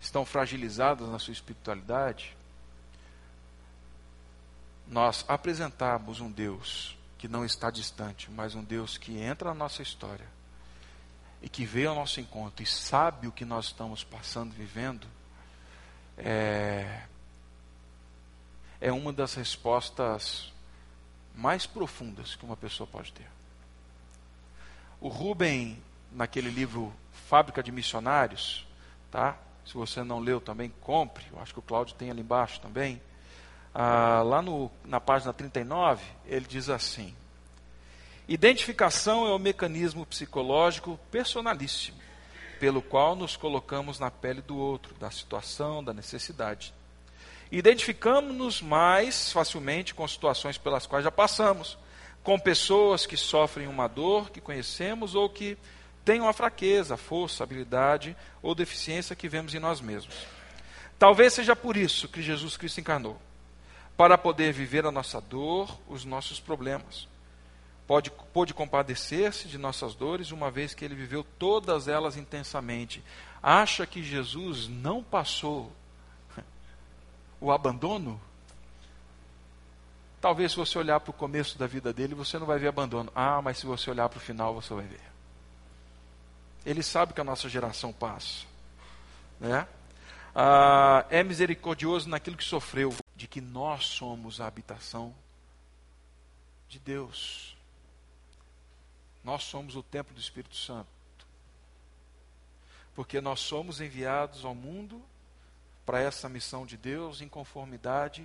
estão 0.00 0.24
fragilizadas 0.24 1.08
na 1.08 1.18
sua 1.18 1.32
espiritualidade, 1.32 2.36
nós 4.86 5.24
apresentarmos 5.26 6.20
um 6.20 6.30
Deus 6.30 6.96
que 7.18 7.26
não 7.26 7.44
está 7.44 7.70
distante, 7.70 8.30
mas 8.30 8.54
um 8.54 8.62
Deus 8.62 8.98
que 8.98 9.18
entra 9.18 9.48
na 9.48 9.54
nossa 9.54 9.82
história 9.82 10.33
e 11.44 11.48
que 11.50 11.66
veio 11.66 11.90
ao 11.90 11.94
nosso 11.94 12.20
encontro 12.20 12.62
e 12.62 12.66
sabe 12.66 13.26
o 13.26 13.32
que 13.32 13.44
nós 13.44 13.66
estamos 13.66 14.02
passando, 14.02 14.50
vivendo, 14.54 15.06
é, 16.16 17.02
é 18.80 18.90
uma 18.90 19.12
das 19.12 19.34
respostas 19.34 20.50
mais 21.34 21.66
profundas 21.66 22.34
que 22.34 22.46
uma 22.46 22.56
pessoa 22.56 22.86
pode 22.86 23.12
ter. 23.12 23.26
O 24.98 25.08
Rubem, 25.08 25.82
naquele 26.10 26.48
livro 26.48 26.90
Fábrica 27.28 27.62
de 27.62 27.70
Missionários, 27.70 28.66
tá? 29.10 29.36
Se 29.66 29.74
você 29.74 30.02
não 30.02 30.20
leu 30.20 30.40
também, 30.40 30.72
compre. 30.80 31.26
Eu 31.30 31.38
acho 31.42 31.52
que 31.52 31.58
o 31.58 31.62
Cláudio 31.62 31.94
tem 31.94 32.10
ali 32.10 32.22
embaixo 32.22 32.58
também. 32.58 33.02
Ah, 33.74 34.22
lá 34.24 34.40
no, 34.40 34.70
na 34.82 34.98
página 34.98 35.30
39, 35.34 36.02
ele 36.24 36.46
diz 36.46 36.70
assim: 36.70 37.14
Identificação 38.26 39.26
é 39.26 39.32
o 39.32 39.38
mecanismo 39.38 40.06
psicológico 40.06 40.98
personalíssimo, 41.10 41.98
pelo 42.58 42.80
qual 42.80 43.14
nos 43.14 43.36
colocamos 43.36 43.98
na 43.98 44.10
pele 44.10 44.40
do 44.40 44.56
outro, 44.56 44.94
da 44.94 45.10
situação, 45.10 45.84
da 45.84 45.92
necessidade. 45.92 46.72
Identificamos-nos 47.52 48.62
mais 48.62 49.30
facilmente 49.30 49.94
com 49.94 50.08
situações 50.08 50.56
pelas 50.56 50.86
quais 50.86 51.04
já 51.04 51.10
passamos, 51.10 51.76
com 52.22 52.38
pessoas 52.38 53.04
que 53.04 53.16
sofrem 53.16 53.66
uma 53.66 53.86
dor 53.86 54.30
que 54.30 54.40
conhecemos 54.40 55.14
ou 55.14 55.28
que 55.28 55.58
têm 56.02 56.22
uma 56.22 56.32
fraqueza, 56.32 56.96
força, 56.96 57.44
habilidade 57.44 58.16
ou 58.42 58.54
deficiência 58.54 59.14
que 59.14 59.28
vemos 59.28 59.54
em 59.54 59.58
nós 59.58 59.82
mesmos. 59.82 60.14
Talvez 60.98 61.34
seja 61.34 61.54
por 61.54 61.76
isso 61.76 62.08
que 62.08 62.22
Jesus 62.22 62.56
Cristo 62.56 62.80
encarnou 62.80 63.20
para 63.98 64.16
poder 64.16 64.50
viver 64.50 64.86
a 64.86 64.90
nossa 64.90 65.20
dor, 65.20 65.78
os 65.86 66.06
nossos 66.06 66.40
problemas. 66.40 67.06
Pode, 67.86 68.10
pôde 68.10 68.54
compadecer-se 68.54 69.46
de 69.46 69.58
nossas 69.58 69.94
dores, 69.94 70.30
uma 70.30 70.50
vez 70.50 70.72
que 70.72 70.84
ele 70.84 70.94
viveu 70.94 71.22
todas 71.38 71.86
elas 71.86 72.16
intensamente. 72.16 73.04
Acha 73.42 73.86
que 73.86 74.02
Jesus 74.02 74.68
não 74.68 75.02
passou 75.02 75.70
o 77.40 77.52
abandono, 77.52 78.18
talvez 80.18 80.52
se 80.52 80.56
você 80.56 80.78
olhar 80.78 80.98
para 81.00 81.10
o 81.10 81.14
começo 81.14 81.58
da 81.58 81.66
vida 81.66 81.92
dele, 81.92 82.14
você 82.14 82.38
não 82.38 82.46
vai 82.46 82.58
ver 82.58 82.68
abandono. 82.68 83.12
Ah, 83.14 83.42
mas 83.42 83.58
se 83.58 83.66
você 83.66 83.90
olhar 83.90 84.08
para 84.08 84.16
o 84.16 84.20
final, 84.20 84.54
você 84.54 84.72
vai 84.72 84.86
ver. 84.86 85.02
Ele 86.64 86.82
sabe 86.82 87.12
que 87.12 87.20
a 87.20 87.24
nossa 87.24 87.46
geração 87.46 87.92
passa. 87.92 88.46
Né? 89.38 89.68
Ah, 90.34 91.04
é 91.10 91.22
misericordioso 91.22 92.08
naquilo 92.08 92.38
que 92.38 92.44
sofreu, 92.44 92.94
de 93.14 93.28
que 93.28 93.42
nós 93.42 93.84
somos 93.84 94.40
a 94.40 94.46
habitação 94.46 95.14
de 96.66 96.78
Deus. 96.78 97.53
Nós 99.24 99.42
somos 99.44 99.74
o 99.74 99.82
templo 99.82 100.14
do 100.14 100.20
Espírito 100.20 100.54
Santo. 100.54 100.86
Porque 102.94 103.20
nós 103.20 103.40
somos 103.40 103.80
enviados 103.80 104.44
ao 104.44 104.54
mundo 104.54 105.02
para 105.86 106.00
essa 106.00 106.28
missão 106.28 106.66
de 106.66 106.76
Deus 106.76 107.20
em 107.20 107.28
conformidade 107.28 108.24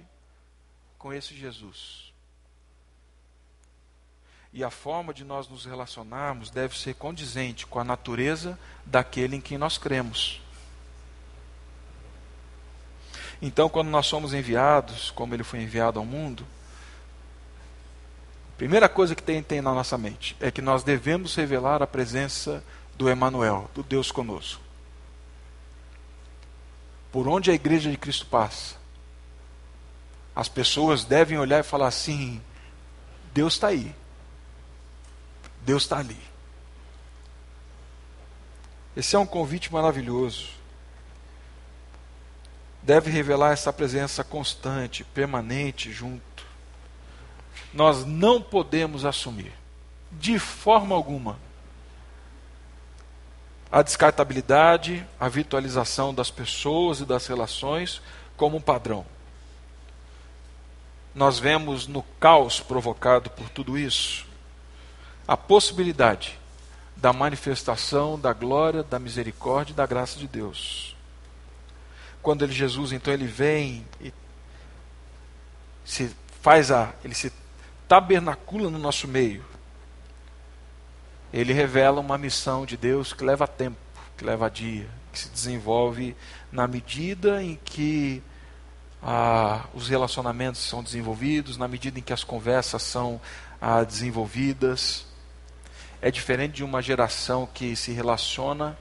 com 0.97 1.13
esse 1.13 1.33
Jesus. 1.33 2.13
E 4.51 4.63
a 4.63 4.69
forma 4.69 5.13
de 5.13 5.23
nós 5.23 5.47
nos 5.47 5.65
relacionarmos 5.65 6.49
deve 6.49 6.77
ser 6.77 6.95
condizente 6.95 7.65
com 7.65 7.79
a 7.79 7.83
natureza 7.83 8.59
daquele 8.85 9.35
em 9.35 9.41
quem 9.41 9.57
nós 9.57 9.77
cremos. 9.77 10.41
Então, 13.41 13.69
quando 13.69 13.89
nós 13.89 14.05
somos 14.05 14.33
enviados, 14.33 15.11
como 15.11 15.33
ele 15.33 15.43
foi 15.43 15.61
enviado 15.61 15.97
ao 15.97 16.05
mundo, 16.05 16.45
primeira 18.59 18.87
coisa 18.87 19.15
que 19.15 19.23
tem, 19.23 19.41
tem 19.41 19.59
na 19.59 19.73
nossa 19.73 19.97
mente 19.97 20.37
é 20.39 20.51
que 20.51 20.61
nós 20.61 20.83
devemos 20.83 21.33
revelar 21.35 21.81
a 21.81 21.87
presença 21.87 22.63
do 22.95 23.09
Emanuel, 23.09 23.71
do 23.73 23.81
Deus 23.81 24.11
conosco 24.11 24.69
por 27.11 27.27
onde 27.27 27.51
a 27.51 27.53
igreja 27.53 27.89
de 27.89 27.97
Cristo 27.97 28.25
passa, 28.25 28.75
as 30.35 30.47
pessoas 30.47 31.03
devem 31.03 31.37
olhar 31.37 31.59
e 31.59 31.63
falar 31.63 31.87
assim: 31.87 32.41
Deus 33.33 33.53
está 33.53 33.67
aí, 33.67 33.93
Deus 35.65 35.83
está 35.83 35.97
ali. 35.97 36.19
Esse 38.95 39.15
é 39.15 39.19
um 39.19 39.25
convite 39.25 39.71
maravilhoso. 39.71 40.47
Deve 42.81 43.11
revelar 43.11 43.51
essa 43.51 43.71
presença 43.71 44.23
constante, 44.23 45.03
permanente 45.03 45.91
junto. 45.91 46.28
Nós 47.73 48.05
não 48.05 48.41
podemos 48.41 49.05
assumir, 49.05 49.53
de 50.11 50.39
forma 50.39 50.95
alguma, 50.95 51.37
a 53.71 53.81
descartabilidade, 53.81 55.05
a 55.19 55.29
virtualização 55.29 56.13
das 56.13 56.31
pessoas 56.31 56.99
e 56.99 57.05
das 57.05 57.27
relações 57.27 58.01
como 58.35 58.57
um 58.57 58.61
padrão. 58.61 59.05
Nós 61.13 61.37
vemos 61.37 61.85
no 61.85 62.01
caos 62.19 62.59
provocado 62.59 63.29
por 63.29 63.49
tudo 63.49 63.77
isso 63.77 64.25
a 65.27 65.37
possibilidade 65.37 66.39
da 66.95 67.13
manifestação 67.13 68.19
da 68.19 68.33
glória, 68.33 68.81
da 68.81 68.97
misericórdia 68.97 69.73
e 69.73 69.75
da 69.75 69.85
graça 69.85 70.17
de 70.17 70.27
Deus. 70.27 70.95
Quando 72.21 72.43
ele, 72.43 72.51
Jesus, 72.51 72.91
então, 72.91 73.13
ele 73.13 73.27
vem 73.27 73.85
e 74.01 74.11
se 75.85 76.11
faz 76.41 76.71
a, 76.71 76.93
ele 77.03 77.13
se 77.13 77.31
tabernacula 77.89 78.69
no 78.69 78.79
nosso 78.79 79.07
meio 79.07 79.43
ele 81.31 81.53
revela 81.53 81.99
uma 81.99 82.17
missão 82.17 82.65
de 82.65 82.75
Deus 82.75 83.13
que 83.13 83.23
leva 83.23 83.47
tempo, 83.47 83.77
que 84.17 84.25
leva 84.25 84.49
dia, 84.49 84.89
que 85.11 85.19
se 85.19 85.29
desenvolve 85.29 86.15
na 86.51 86.67
medida 86.67 87.43
em 87.43 87.55
que 87.63 88.23
ah, 89.01 89.65
os 89.73 89.87
relacionamentos 89.87 90.61
são 90.61 90.83
desenvolvidos, 90.83 91.55
na 91.55 91.67
medida 91.67 91.99
em 91.99 92.01
que 92.01 92.13
as 92.13 92.23
conversas 92.23 92.81
são 92.81 93.21
ah, 93.61 93.83
desenvolvidas. 93.83 95.05
É 96.01 96.09
diferente 96.09 96.55
de 96.55 96.63
uma 96.63 96.81
geração 96.81 97.47
que 97.53 97.75
se 97.75 97.91
relaciona 97.91 98.77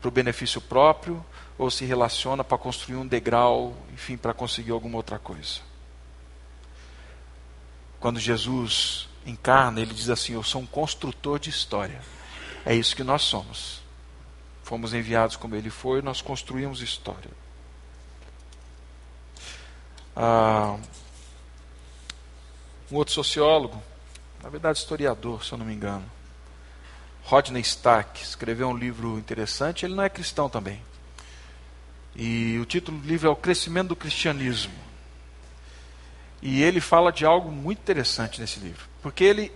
para 0.00 0.08
o 0.08 0.12
benefício 0.12 0.60
próprio 0.60 1.24
ou 1.58 1.70
se 1.70 1.84
relaciona 1.84 2.44
para 2.44 2.56
construir 2.56 2.96
um 2.96 3.06
degrau, 3.06 3.74
enfim, 3.92 4.16
para 4.16 4.32
conseguir 4.32 4.70
alguma 4.70 4.96
outra 4.96 5.18
coisa. 5.18 5.69
Quando 8.00 8.18
Jesus 8.18 9.08
encarna, 9.26 9.80
ele 9.80 9.92
diz 9.92 10.08
assim: 10.08 10.32
Eu 10.32 10.42
sou 10.42 10.62
um 10.62 10.66
construtor 10.66 11.38
de 11.38 11.50
história. 11.50 12.00
É 12.64 12.74
isso 12.74 12.96
que 12.96 13.04
nós 13.04 13.22
somos. 13.22 13.82
Fomos 14.64 14.94
enviados 14.94 15.36
como 15.36 15.54
ele 15.54 15.70
foi, 15.70 16.00
nós 16.00 16.22
construímos 16.22 16.80
história. 16.80 17.30
Ah, 20.16 20.78
um 22.90 22.96
outro 22.96 23.14
sociólogo, 23.14 23.80
na 24.42 24.48
verdade 24.48 24.78
historiador, 24.78 25.44
se 25.44 25.52
eu 25.52 25.58
não 25.58 25.66
me 25.66 25.74
engano, 25.74 26.04
Rodney 27.24 27.62
Stark, 27.62 28.22
escreveu 28.22 28.68
um 28.68 28.76
livro 28.76 29.18
interessante. 29.18 29.84
Ele 29.84 29.94
não 29.94 30.02
é 30.02 30.08
cristão 30.08 30.48
também. 30.48 30.82
E 32.16 32.58
o 32.60 32.64
título 32.64 32.98
do 32.98 33.06
livro 33.06 33.28
é 33.28 33.30
O 33.30 33.36
Crescimento 33.36 33.88
do 33.88 33.96
Cristianismo. 33.96 34.89
E 36.42 36.62
ele 36.62 36.80
fala 36.80 37.12
de 37.12 37.24
algo 37.24 37.50
muito 37.50 37.78
interessante 37.78 38.40
nesse 38.40 38.60
livro. 38.60 38.84
Porque 39.02 39.24
ele, 39.24 39.52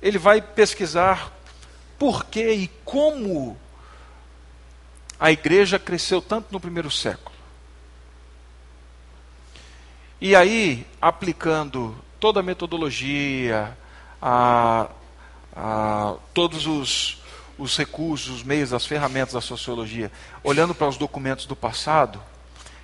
ele 0.00 0.18
vai 0.18 0.40
pesquisar 0.40 1.32
por 1.98 2.24
que 2.26 2.52
e 2.52 2.68
como 2.84 3.56
a 5.18 5.30
igreja 5.30 5.78
cresceu 5.78 6.20
tanto 6.20 6.48
no 6.50 6.58
primeiro 6.58 6.90
século. 6.90 7.32
E 10.20 10.36
aí, 10.36 10.86
aplicando 11.00 11.96
toda 12.20 12.40
a 12.40 12.42
metodologia, 12.42 13.76
a, 14.20 14.88
a 15.54 16.14
todos 16.32 16.66
os, 16.66 17.20
os 17.58 17.76
recursos, 17.76 18.36
os 18.36 18.42
meios, 18.44 18.72
as 18.72 18.86
ferramentas 18.86 19.34
da 19.34 19.40
sociologia, 19.40 20.12
olhando 20.44 20.74
para 20.74 20.88
os 20.88 20.96
documentos 20.96 21.46
do 21.46 21.56
passado, 21.56 22.22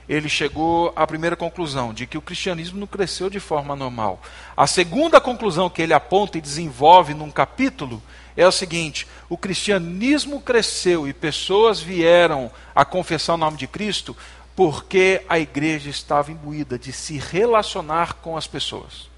ele 0.08 0.28
chegou 0.28 0.92
à 0.96 1.06
primeira 1.06 1.36
conclusão, 1.36 1.92
de 1.92 2.06
que 2.06 2.16
o 2.16 2.22
cristianismo 2.22 2.80
não 2.80 2.86
cresceu 2.86 3.28
de 3.28 3.38
forma 3.38 3.76
normal. 3.76 4.20
A 4.56 4.66
segunda 4.66 5.20
conclusão 5.20 5.68
que 5.68 5.82
ele 5.82 5.92
aponta 5.92 6.38
e 6.38 6.40
desenvolve 6.40 7.12
num 7.12 7.30
capítulo 7.30 8.02
é 8.36 8.46
o 8.46 8.52
seguinte: 8.52 9.06
o 9.28 9.36
cristianismo 9.36 10.40
cresceu 10.40 11.06
e 11.06 11.12
pessoas 11.12 11.80
vieram 11.80 12.50
a 12.74 12.84
confessar 12.84 13.34
o 13.34 13.38
nome 13.38 13.56
de 13.56 13.66
Cristo 13.66 14.16
porque 14.56 15.22
a 15.28 15.38
igreja 15.38 15.90
estava 15.90 16.32
imbuída 16.32 16.78
de 16.78 16.92
se 16.92 17.18
relacionar 17.18 18.14
com 18.14 18.36
as 18.36 18.46
pessoas. 18.46 19.08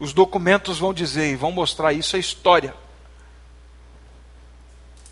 Os 0.00 0.12
documentos 0.12 0.78
vão 0.78 0.94
dizer 0.94 1.30
e 1.30 1.36
vão 1.36 1.52
mostrar 1.52 1.92
isso, 1.92 2.16
é 2.16 2.18
história. 2.18 2.74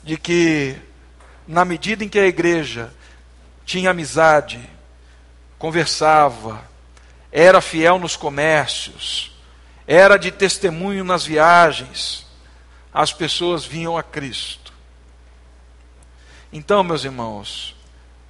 de 0.07 0.17
que, 0.17 0.77
na 1.49 1.65
medida 1.65 2.05
em 2.05 2.09
que 2.09 2.19
a 2.19 2.27
igreja 2.27 2.95
tinha 3.67 3.91
amizade, 3.91 4.71
conversava, 5.59 6.63
era 7.33 7.61
fiel 7.61 7.99
nos 7.99 8.17
comércios, 8.17 9.37
era 9.87 10.17
de 10.17 10.31
testemunho 10.31 11.05
nas 11.05 11.27
viagens, 11.27 12.25
as 12.95 13.13
pessoas 13.13 13.65
vinham 13.65 13.99
a 13.99 14.03
Cristo. 14.03 14.73
Então, 16.53 16.85
meus 16.85 17.05
irmãos, 17.05 17.75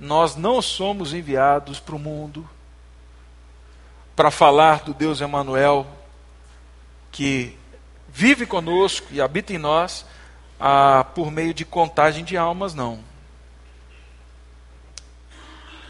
nós 0.01 0.35
não 0.35 0.61
somos 0.62 1.12
enviados 1.12 1.79
para 1.79 1.94
o 1.94 1.99
mundo 1.99 2.49
para 4.16 4.31
falar 4.31 4.81
do 4.81 4.94
Deus 4.94 5.20
Emanuel 5.20 5.87
que 7.12 7.57
vive 8.09 8.46
conosco 8.46 9.09
e 9.11 9.20
habita 9.20 9.53
em 9.53 9.59
nós 9.59 10.07
ah, 10.59 11.05
por 11.14 11.31
meio 11.31 11.53
de 11.53 11.66
contagem 11.66 12.25
de 12.25 12.37
almas, 12.37 12.75
não. 12.75 13.15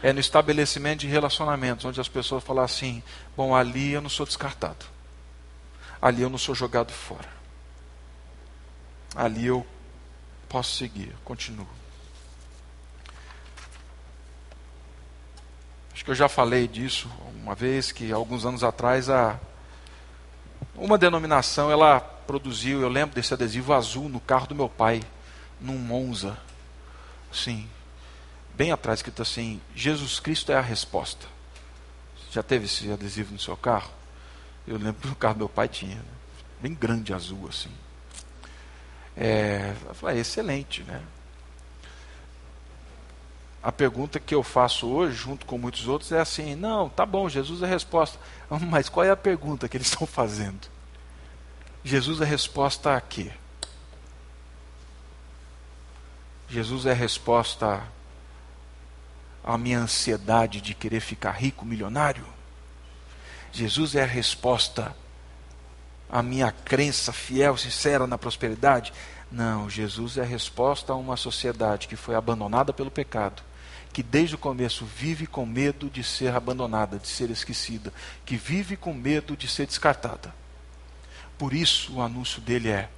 É 0.01 0.13
no 0.13 0.19
estabelecimento 0.19 0.99
de 0.99 1.07
relacionamentos, 1.07 1.85
onde 1.85 1.99
as 1.99 2.07
pessoas 2.07 2.43
falam 2.43 2.63
assim: 2.63 3.01
bom, 3.35 3.55
ali 3.55 3.93
eu 3.93 4.01
não 4.01 4.09
sou 4.09 4.25
descartado, 4.25 4.85
ali 6.01 6.21
eu 6.21 6.29
não 6.29 6.37
sou 6.37 6.53
jogado 6.53 6.91
fora, 6.91 7.29
ali 9.15 9.45
eu 9.45 9.65
posso 10.47 10.75
seguir, 10.75 11.15
continuo. 11.23 11.67
Acho 15.93 16.05
que 16.05 16.11
eu 16.11 16.15
já 16.15 16.29
falei 16.29 16.67
disso 16.67 17.09
uma 17.41 17.55
vez, 17.55 17.91
que 17.91 18.11
alguns 18.11 18.45
anos 18.45 18.63
atrás 18.63 19.09
a, 19.09 19.39
uma 20.75 20.97
denominação 20.97 21.71
ela 21.71 21.99
produziu, 21.99 22.81
eu 22.81 22.89
lembro 22.89 23.15
desse 23.15 23.33
adesivo 23.33 23.73
azul 23.73 24.07
no 24.07 24.19
carro 24.19 24.45
do 24.45 24.53
meu 24.53 24.69
pai, 24.69 25.01
num 25.59 25.77
Monza. 25.77 26.37
Sim, 27.31 27.67
bem 28.57 28.71
atrás 28.71 28.99
escrito 28.99 29.21
assim: 29.21 29.61
Jesus 29.75 30.19
Cristo 30.19 30.51
é 30.51 30.55
a 30.55 30.61
resposta. 30.61 31.27
Já 32.31 32.43
teve 32.43 32.65
esse 32.65 32.91
adesivo 32.91 33.31
no 33.33 33.39
seu 33.39 33.55
carro? 33.55 33.91
Eu 34.67 34.77
lembro 34.77 35.01
que 35.01 35.07
no 35.07 35.15
carro 35.15 35.35
do 35.35 35.39
meu 35.39 35.49
pai 35.49 35.67
tinha, 35.67 36.03
bem 36.59 36.73
grande 36.73 37.13
azul 37.13 37.47
assim. 37.47 37.71
É, 39.15 39.73
eu 39.87 39.95
falei, 39.95 40.17
é 40.17 40.19
excelente, 40.19 40.83
né? 40.83 41.01
a 43.67 43.71
pergunta 43.71 44.17
que 44.17 44.33
eu 44.33 44.43
faço 44.43 44.87
hoje, 44.87 45.17
junto 45.17 45.45
com 45.45 45.57
muitos 45.57 45.89
outros, 45.89 46.13
é 46.13 46.21
assim: 46.21 46.55
não, 46.55 46.87
tá 46.87 47.05
bom, 47.05 47.27
Jesus 47.27 47.61
é 47.61 47.65
a 47.65 47.69
resposta. 47.69 48.17
Mas 48.49 48.87
qual 48.87 49.05
é 49.05 49.09
a 49.09 49.17
pergunta 49.17 49.67
que 49.67 49.75
eles 49.75 49.87
estão 49.91 50.07
fazendo? 50.07 50.69
Jesus 51.83 52.21
é 52.21 52.23
a 52.23 52.27
resposta 52.27 52.95
a 52.95 53.01
quê? 53.01 53.29
Jesus 56.49 56.85
é 56.85 56.91
a 56.91 56.95
resposta 56.95 57.83
à 59.47 59.57
minha 59.57 59.79
ansiedade 59.79 60.61
de 60.61 60.73
querer 60.73 60.99
ficar 60.99 61.31
rico, 61.31 61.65
milionário? 61.65 62.25
Jesus 63.51 63.95
é 63.95 64.03
a 64.03 64.05
resposta 64.05 64.95
à 66.09 66.21
minha 66.21 66.51
crença 66.51 67.13
fiel, 67.13 67.57
sincera 67.57 68.05
na 68.05 68.17
prosperidade? 68.17 68.93
Não, 69.31 69.69
Jesus 69.69 70.17
é 70.17 70.21
a 70.21 70.25
resposta 70.25 70.93
a 70.93 70.95
uma 70.95 71.17
sociedade 71.17 71.87
que 71.87 71.95
foi 71.95 72.15
abandonada 72.15 72.73
pelo 72.73 72.91
pecado 72.91 73.41
que 73.97 74.03
desde 74.03 74.35
o 74.35 74.37
começo 74.37 74.85
vive 74.85 75.25
com 75.25 75.43
medo 75.43 75.89
de 75.89 76.03
ser 76.03 76.35
abandonada, 76.35 76.99
de 76.99 77.07
ser 77.07 77.31
esquecida, 77.31 77.91
que 78.23 78.37
vive 78.37 78.77
com 78.77 78.93
medo 78.93 79.35
de 79.35 79.47
ser 79.47 79.65
descartada. 79.65 80.31
Por 81.35 81.51
isso 81.51 81.95
o 81.95 82.01
anúncio 82.03 82.39
dele 82.39 82.69
é: 82.69 82.91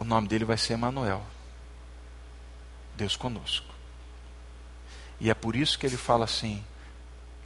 o 0.00 0.04
nome 0.04 0.26
dele 0.26 0.44
vai 0.44 0.58
ser 0.58 0.72
Emanuel. 0.72 1.24
Deus 2.96 3.14
conosco. 3.14 3.72
E 5.20 5.30
é 5.30 5.34
por 5.34 5.54
isso 5.54 5.78
que 5.78 5.86
ele 5.86 5.96
fala 5.96 6.24
assim, 6.24 6.64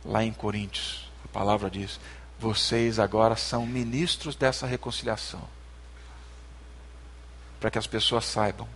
lá 0.05 0.23
em 0.23 0.33
Coríntios, 0.33 1.11
a 1.25 1.29
palavra 1.29 1.69
diz: 1.69 1.99
vocês 2.39 2.99
agora 2.99 3.37
são 3.37 3.67
ministros 3.67 4.37
dessa 4.37 4.67
reconciliação. 4.67 5.43
Para 7.59 7.71
que 7.71 7.79
as 7.79 7.87
pessoas 7.87 8.25
saibam 8.25 8.69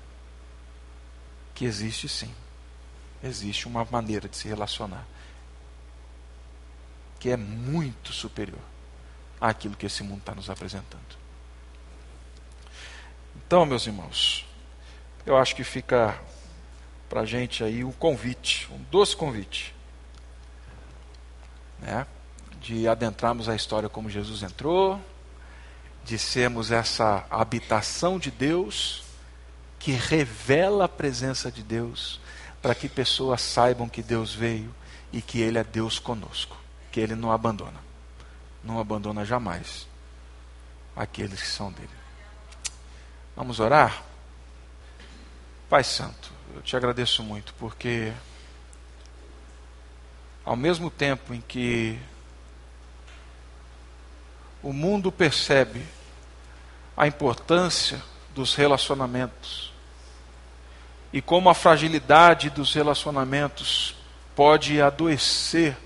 que 1.54 1.64
existe 1.64 2.08
sim 2.08 2.32
existe 3.22 3.66
uma 3.66 3.84
maneira 3.90 4.28
de 4.28 4.36
se 4.36 4.46
relacionar 4.48 5.04
que 7.18 7.30
é 7.30 7.36
muito 7.36 8.12
superior 8.12 8.60
àquilo 9.40 9.76
que 9.76 9.86
esse 9.86 10.04
mundo 10.04 10.20
está 10.20 10.34
nos 10.36 10.48
apresentando. 10.48 11.18
Então, 13.34 13.66
meus 13.66 13.86
irmãos, 13.88 14.46
eu 15.26 15.36
acho 15.36 15.56
que 15.56 15.64
fica 15.64 16.16
para 17.08 17.22
a 17.22 17.26
gente 17.26 17.64
aí 17.64 17.82
um 17.82 17.92
convite, 17.92 18.68
um 18.70 18.82
doce 18.90 19.16
convite, 19.16 19.74
né? 21.80 22.06
de 22.60 22.86
adentrarmos 22.88 23.48
a 23.48 23.54
história 23.54 23.88
como 23.88 24.10
Jesus 24.10 24.42
entrou, 24.42 25.00
de 26.04 26.18
sermos 26.18 26.70
essa 26.70 27.26
habitação 27.30 28.18
de 28.18 28.30
Deus 28.30 29.02
que 29.78 29.92
revela 29.92 30.84
a 30.84 30.88
presença 30.88 31.50
de 31.50 31.62
Deus 31.62 32.20
para 32.60 32.74
que 32.74 32.88
pessoas 32.88 33.40
saibam 33.40 33.88
que 33.88 34.02
Deus 34.02 34.34
veio 34.34 34.74
e 35.12 35.22
que 35.22 35.40
Ele 35.40 35.58
é 35.58 35.64
Deus 35.64 35.98
conosco, 35.98 36.56
que 36.90 37.00
Ele 37.00 37.14
não 37.14 37.30
abandona, 37.30 37.80
não 38.62 38.80
abandona 38.80 39.24
jamais 39.24 39.86
aqueles 40.96 41.40
que 41.40 41.48
são 41.48 41.70
dele. 41.70 41.88
Vamos 43.36 43.60
orar? 43.60 44.02
Pai 45.70 45.84
Santo, 45.84 46.32
eu 46.54 46.62
te 46.62 46.76
agradeço 46.76 47.22
muito 47.22 47.54
porque, 47.54 48.12
ao 50.44 50.56
mesmo 50.56 50.90
tempo 50.90 51.34
em 51.34 51.40
que 51.40 51.98
o 54.62 54.72
mundo 54.72 55.12
percebe 55.12 55.82
a 56.96 57.06
importância 57.06 58.02
dos 58.34 58.54
relacionamentos, 58.54 59.72
e 61.12 61.22
como 61.22 61.48
a 61.48 61.54
fragilidade 61.54 62.50
dos 62.50 62.74
relacionamentos 62.74 63.96
pode 64.36 64.80
adoecer 64.80 65.76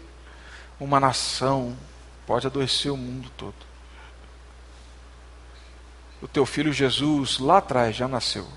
uma 0.80 0.98
nação, 0.98 1.76
pode 2.26 2.46
adoecer 2.46 2.90
o 2.90 2.96
mundo 2.96 3.30
todo. 3.36 3.54
O 6.20 6.28
teu 6.28 6.44
filho 6.44 6.72
Jesus 6.72 7.38
lá 7.38 7.58
atrás 7.58 7.94
já 7.94 8.08
nasceu, 8.08 8.48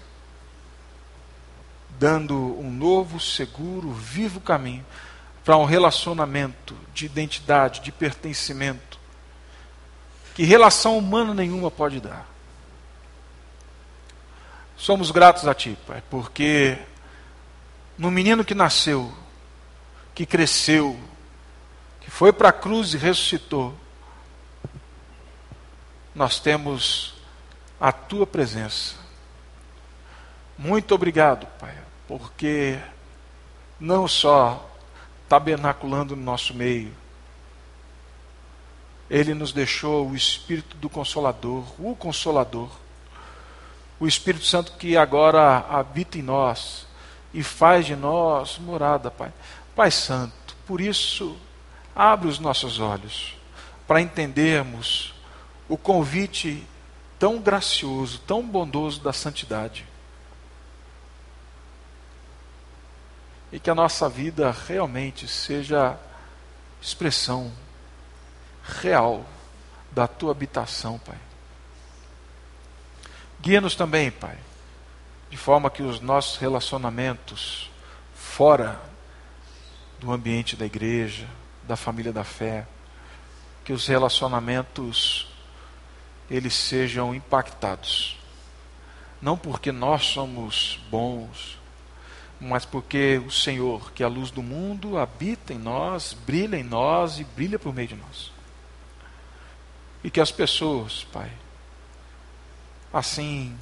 dando 2.00 2.36
um 2.60 2.72
novo, 2.72 3.20
seguro, 3.20 3.92
vivo 3.92 4.40
caminho 4.40 4.86
para 5.44 5.58
um 5.58 5.66
relacionamento 5.66 6.76
de 6.94 7.06
identidade, 7.06 7.82
de 7.82 7.92
pertencimento, 7.92 9.00
que 10.34 10.44
relação 10.44 10.98
humana 10.98 11.34
nenhuma 11.34 11.70
pode 11.70 12.00
dar. 12.00 12.28
Somos 14.76 15.12
gratos 15.12 15.48
a 15.48 15.54
Ti, 15.54 15.78
Pai, 15.88 16.04
porque 16.10 16.78
no 17.98 18.12
menino 18.12 18.44
que 18.44 18.56
nasceu, 18.56 19.14
que 20.14 20.26
cresceu, 20.26 21.00
que 22.02 22.12
foi 22.12 22.34
para 22.34 22.50
a 22.50 22.54
cruz 22.54 22.94
e 22.94 22.98
ressuscitou, 22.98 23.74
nós 26.14 26.40
temos 26.40 27.16
a 27.80 27.92
Tua 27.92 28.26
presença. 28.26 28.96
Muito 30.58 30.96
obrigado, 30.96 31.46
Pai, 31.60 31.85
porque 32.08 32.78
não 33.80 34.08
só 34.08 34.70
tabernaculando 35.28 36.16
no 36.16 36.24
nosso 36.24 36.54
meio, 36.54 36.94
Ele 39.10 39.34
nos 39.34 39.52
deixou 39.52 40.10
o 40.10 40.16
Espírito 40.16 40.78
do 40.78 40.90
Consolador, 40.90 41.64
o 41.80 41.96
Consolador 41.96 42.70
o 44.00 44.08
Espírito 44.08 44.46
Santo 44.46 44.74
que 44.74 44.98
agora 44.98 45.66
habita 45.70 46.18
em 46.18 46.22
nós 46.22 46.86
e 47.34 47.42
faz 47.44 47.86
de 47.86 47.96
nós 47.96 48.58
morada, 48.60 49.10
Pai. 49.10 49.32
Pai 49.76 49.92
Santo, 49.92 50.56
por 50.66 50.82
isso, 50.82 51.36
abre 51.96 52.28
os 52.28 52.40
nossos 52.40 52.80
olhos 52.80 53.38
para 53.88 54.02
entendermos 54.02 55.14
o 55.68 55.78
convite 55.78 56.64
tão 57.18 57.40
gracioso, 57.40 58.20
tão 58.20 58.42
bondoso 58.42 59.02
da 59.02 59.14
santidade. 59.14 59.86
E 63.56 63.60
que 63.60 63.70
a 63.70 63.76
nossa 63.76 64.10
vida 64.10 64.54
realmente 64.68 65.30
seja 65.30 65.98
expressão 66.82 67.50
real 68.82 69.26
da 69.92 70.10
tua 70.10 70.32
habitação, 70.32 71.00
Pai. 71.00 71.16
Guia-nos 73.40 73.74
também, 73.74 74.12
Pai, 74.12 74.38
de 75.30 75.38
forma 75.38 75.70
que 75.70 75.82
os 75.82 76.02
nossos 76.02 76.36
relacionamentos 76.36 77.72
fora 78.14 78.78
do 80.02 80.12
ambiente 80.12 80.58
da 80.58 80.66
igreja, 80.66 81.26
da 81.64 81.78
família 81.78 82.12
da 82.12 82.26
fé, 82.26 82.68
que 83.64 83.72
os 83.72 83.88
relacionamentos 83.88 85.34
eles 86.30 86.54
sejam 86.54 87.16
impactados 87.16 88.18
não 89.26 89.36
porque 89.36 89.72
nós 89.72 90.06
somos 90.06 90.80
bons, 90.92 91.58
mas 92.40 92.66
porque 92.66 93.22
o 93.26 93.32
Senhor, 93.32 93.92
que 93.94 94.04
é 94.04 94.06
a 94.06 94.10
luz 94.10 94.32
do 94.32 94.44
mundo, 94.44 94.98
habita 94.98 95.54
em 95.54 95.58
nós, 95.58 96.14
brilha 96.14 96.58
em 96.58 96.64
nós 96.64 97.20
e 97.20 97.24
brilha 97.24 97.58
por 97.58 97.74
meio 97.74 97.88
de 97.88 97.96
nós. 97.96 98.32
E 100.04 100.10
que 100.10 100.20
as 100.20 100.32
pessoas, 100.32 101.04
Pai, 101.06 101.32
assim 102.94 103.58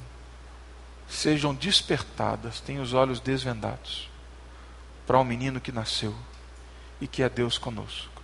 sejam 1.08 1.54
despertadas, 1.54 2.60
tenham 2.60 2.82
os 2.82 2.92
olhos 2.92 3.20
desvendados 3.20 4.08
para 5.06 5.18
o 5.18 5.20
um 5.20 5.24
menino 5.24 5.60
que 5.60 5.70
nasceu 5.70 6.14
e 7.00 7.06
que 7.06 7.22
é 7.22 7.28
Deus 7.28 7.58
conosco. 7.58 8.22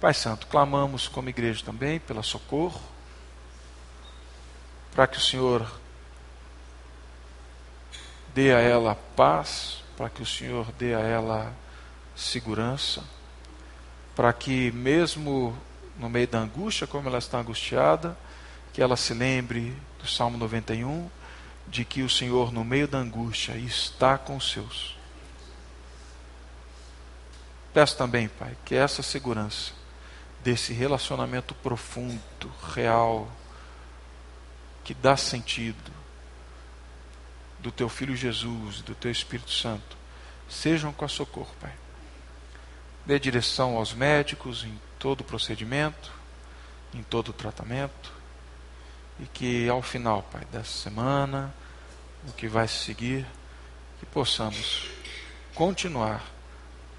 Pai 0.00 0.12
Santo, 0.12 0.46
clamamos 0.46 1.08
como 1.08 1.28
igreja 1.28 1.64
também 1.64 2.00
pela 2.00 2.22
socorro, 2.22 2.80
para 4.92 5.06
que 5.06 5.16
o 5.16 5.20
Senhor 5.20 5.66
dê 8.34 8.52
a 8.52 8.60
ela 8.60 8.94
paz, 9.16 9.82
para 9.96 10.08
que 10.08 10.22
o 10.22 10.26
Senhor 10.26 10.70
dê 10.72 10.94
a 10.94 11.00
ela 11.00 11.52
segurança, 12.16 13.02
para 14.14 14.32
que 14.32 14.70
mesmo 14.72 15.56
no 15.98 16.08
meio 16.08 16.26
da 16.26 16.38
angústia, 16.38 16.86
como 16.86 17.08
ela 17.08 17.18
está 17.18 17.38
angustiada, 17.38 18.16
que 18.72 18.82
ela 18.82 18.96
se 18.96 19.14
lembre 19.14 19.76
do 20.00 20.06
Salmo 20.06 20.38
91, 20.38 21.10
de 21.68 21.84
que 21.84 22.02
o 22.02 22.08
Senhor, 22.08 22.52
no 22.52 22.64
meio 22.64 22.88
da 22.88 22.98
angústia, 22.98 23.56
está 23.56 24.18
com 24.18 24.36
os 24.36 24.50
seus. 24.50 24.96
Peço 27.72 27.96
também, 27.96 28.28
Pai, 28.28 28.56
que 28.64 28.74
essa 28.74 29.02
segurança 29.02 29.72
desse 30.42 30.72
relacionamento 30.72 31.54
profundo, 31.54 32.20
real, 32.74 33.30
que 34.84 34.92
dá 34.92 35.16
sentido, 35.16 35.92
do 37.62 37.70
teu 37.70 37.88
Filho 37.88 38.16
Jesus, 38.16 38.82
do 38.82 38.94
teu 38.94 39.10
Espírito 39.10 39.50
Santo, 39.50 39.96
sejam 40.48 40.92
com 40.92 41.04
a 41.04 41.08
socorro, 41.08 41.54
Pai. 41.60 41.72
Dê 43.06 43.18
direção 43.18 43.76
aos 43.76 43.94
médicos 43.94 44.64
em 44.64 44.78
todo 44.98 45.20
o 45.20 45.24
procedimento, 45.24 46.10
em 46.92 47.02
todo 47.02 47.28
o 47.28 47.32
tratamento, 47.32 48.12
e 49.20 49.26
que 49.26 49.68
ao 49.68 49.80
final, 49.80 50.22
Pai, 50.24 50.44
dessa 50.50 50.72
semana, 50.72 51.54
o 52.28 52.32
que 52.32 52.48
vai 52.48 52.66
se 52.66 52.84
seguir, 52.84 53.24
que 54.00 54.06
possamos 54.06 54.90
continuar 55.54 56.24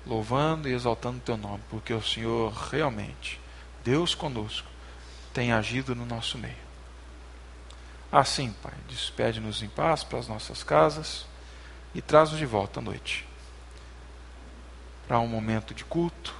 louvando 0.05 0.69
e 0.69 0.73
exaltando 0.73 1.17
o 1.17 1.21
teu 1.21 1.37
nome, 1.37 1.63
porque 1.69 1.93
o 1.93 2.01
Senhor 2.01 2.51
realmente, 2.71 3.39
Deus 3.83 4.15
conosco, 4.15 4.67
tem 5.33 5.51
agido 5.51 5.95
no 5.95 6.05
nosso 6.05 6.37
meio. 6.37 6.62
Assim, 8.13 8.53
Pai, 8.61 8.75
despede-nos 8.87 9.63
em 9.63 9.67
paz 9.67 10.03
para 10.03 10.19
as 10.19 10.27
nossas 10.27 10.61
casas 10.61 11.25
e 11.95 12.01
traz-nos 12.01 12.37
de 12.37 12.45
volta 12.45 12.79
à 12.79 12.83
noite 12.83 13.27
para 15.07 15.19
um 15.19 15.25
momento 15.25 15.73
de 15.73 15.83
culto, 15.83 16.35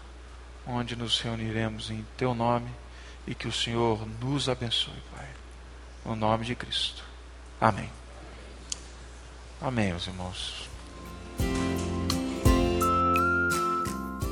onde 0.68 0.96
nos 0.96 1.20
reuniremos 1.20 1.90
em 1.90 2.06
Teu 2.16 2.36
nome 2.36 2.70
e 3.26 3.34
que 3.34 3.48
o 3.48 3.52
Senhor 3.52 4.08
nos 4.22 4.48
abençoe, 4.48 5.02
Pai. 5.16 5.28
No 6.06 6.16
nome 6.16 6.46
de 6.46 6.54
Cristo. 6.54 7.04
Amém. 7.60 7.90
Amém, 9.60 9.88
meus 9.88 10.06
irmãos. 10.06 10.70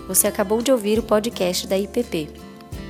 Você 0.07 0.27
acabou 0.27 0.61
de 0.61 0.71
ouvir 0.71 0.99
o 0.99 1.03
podcast 1.03 1.65
da 1.65 1.75
IPP. 1.75 2.50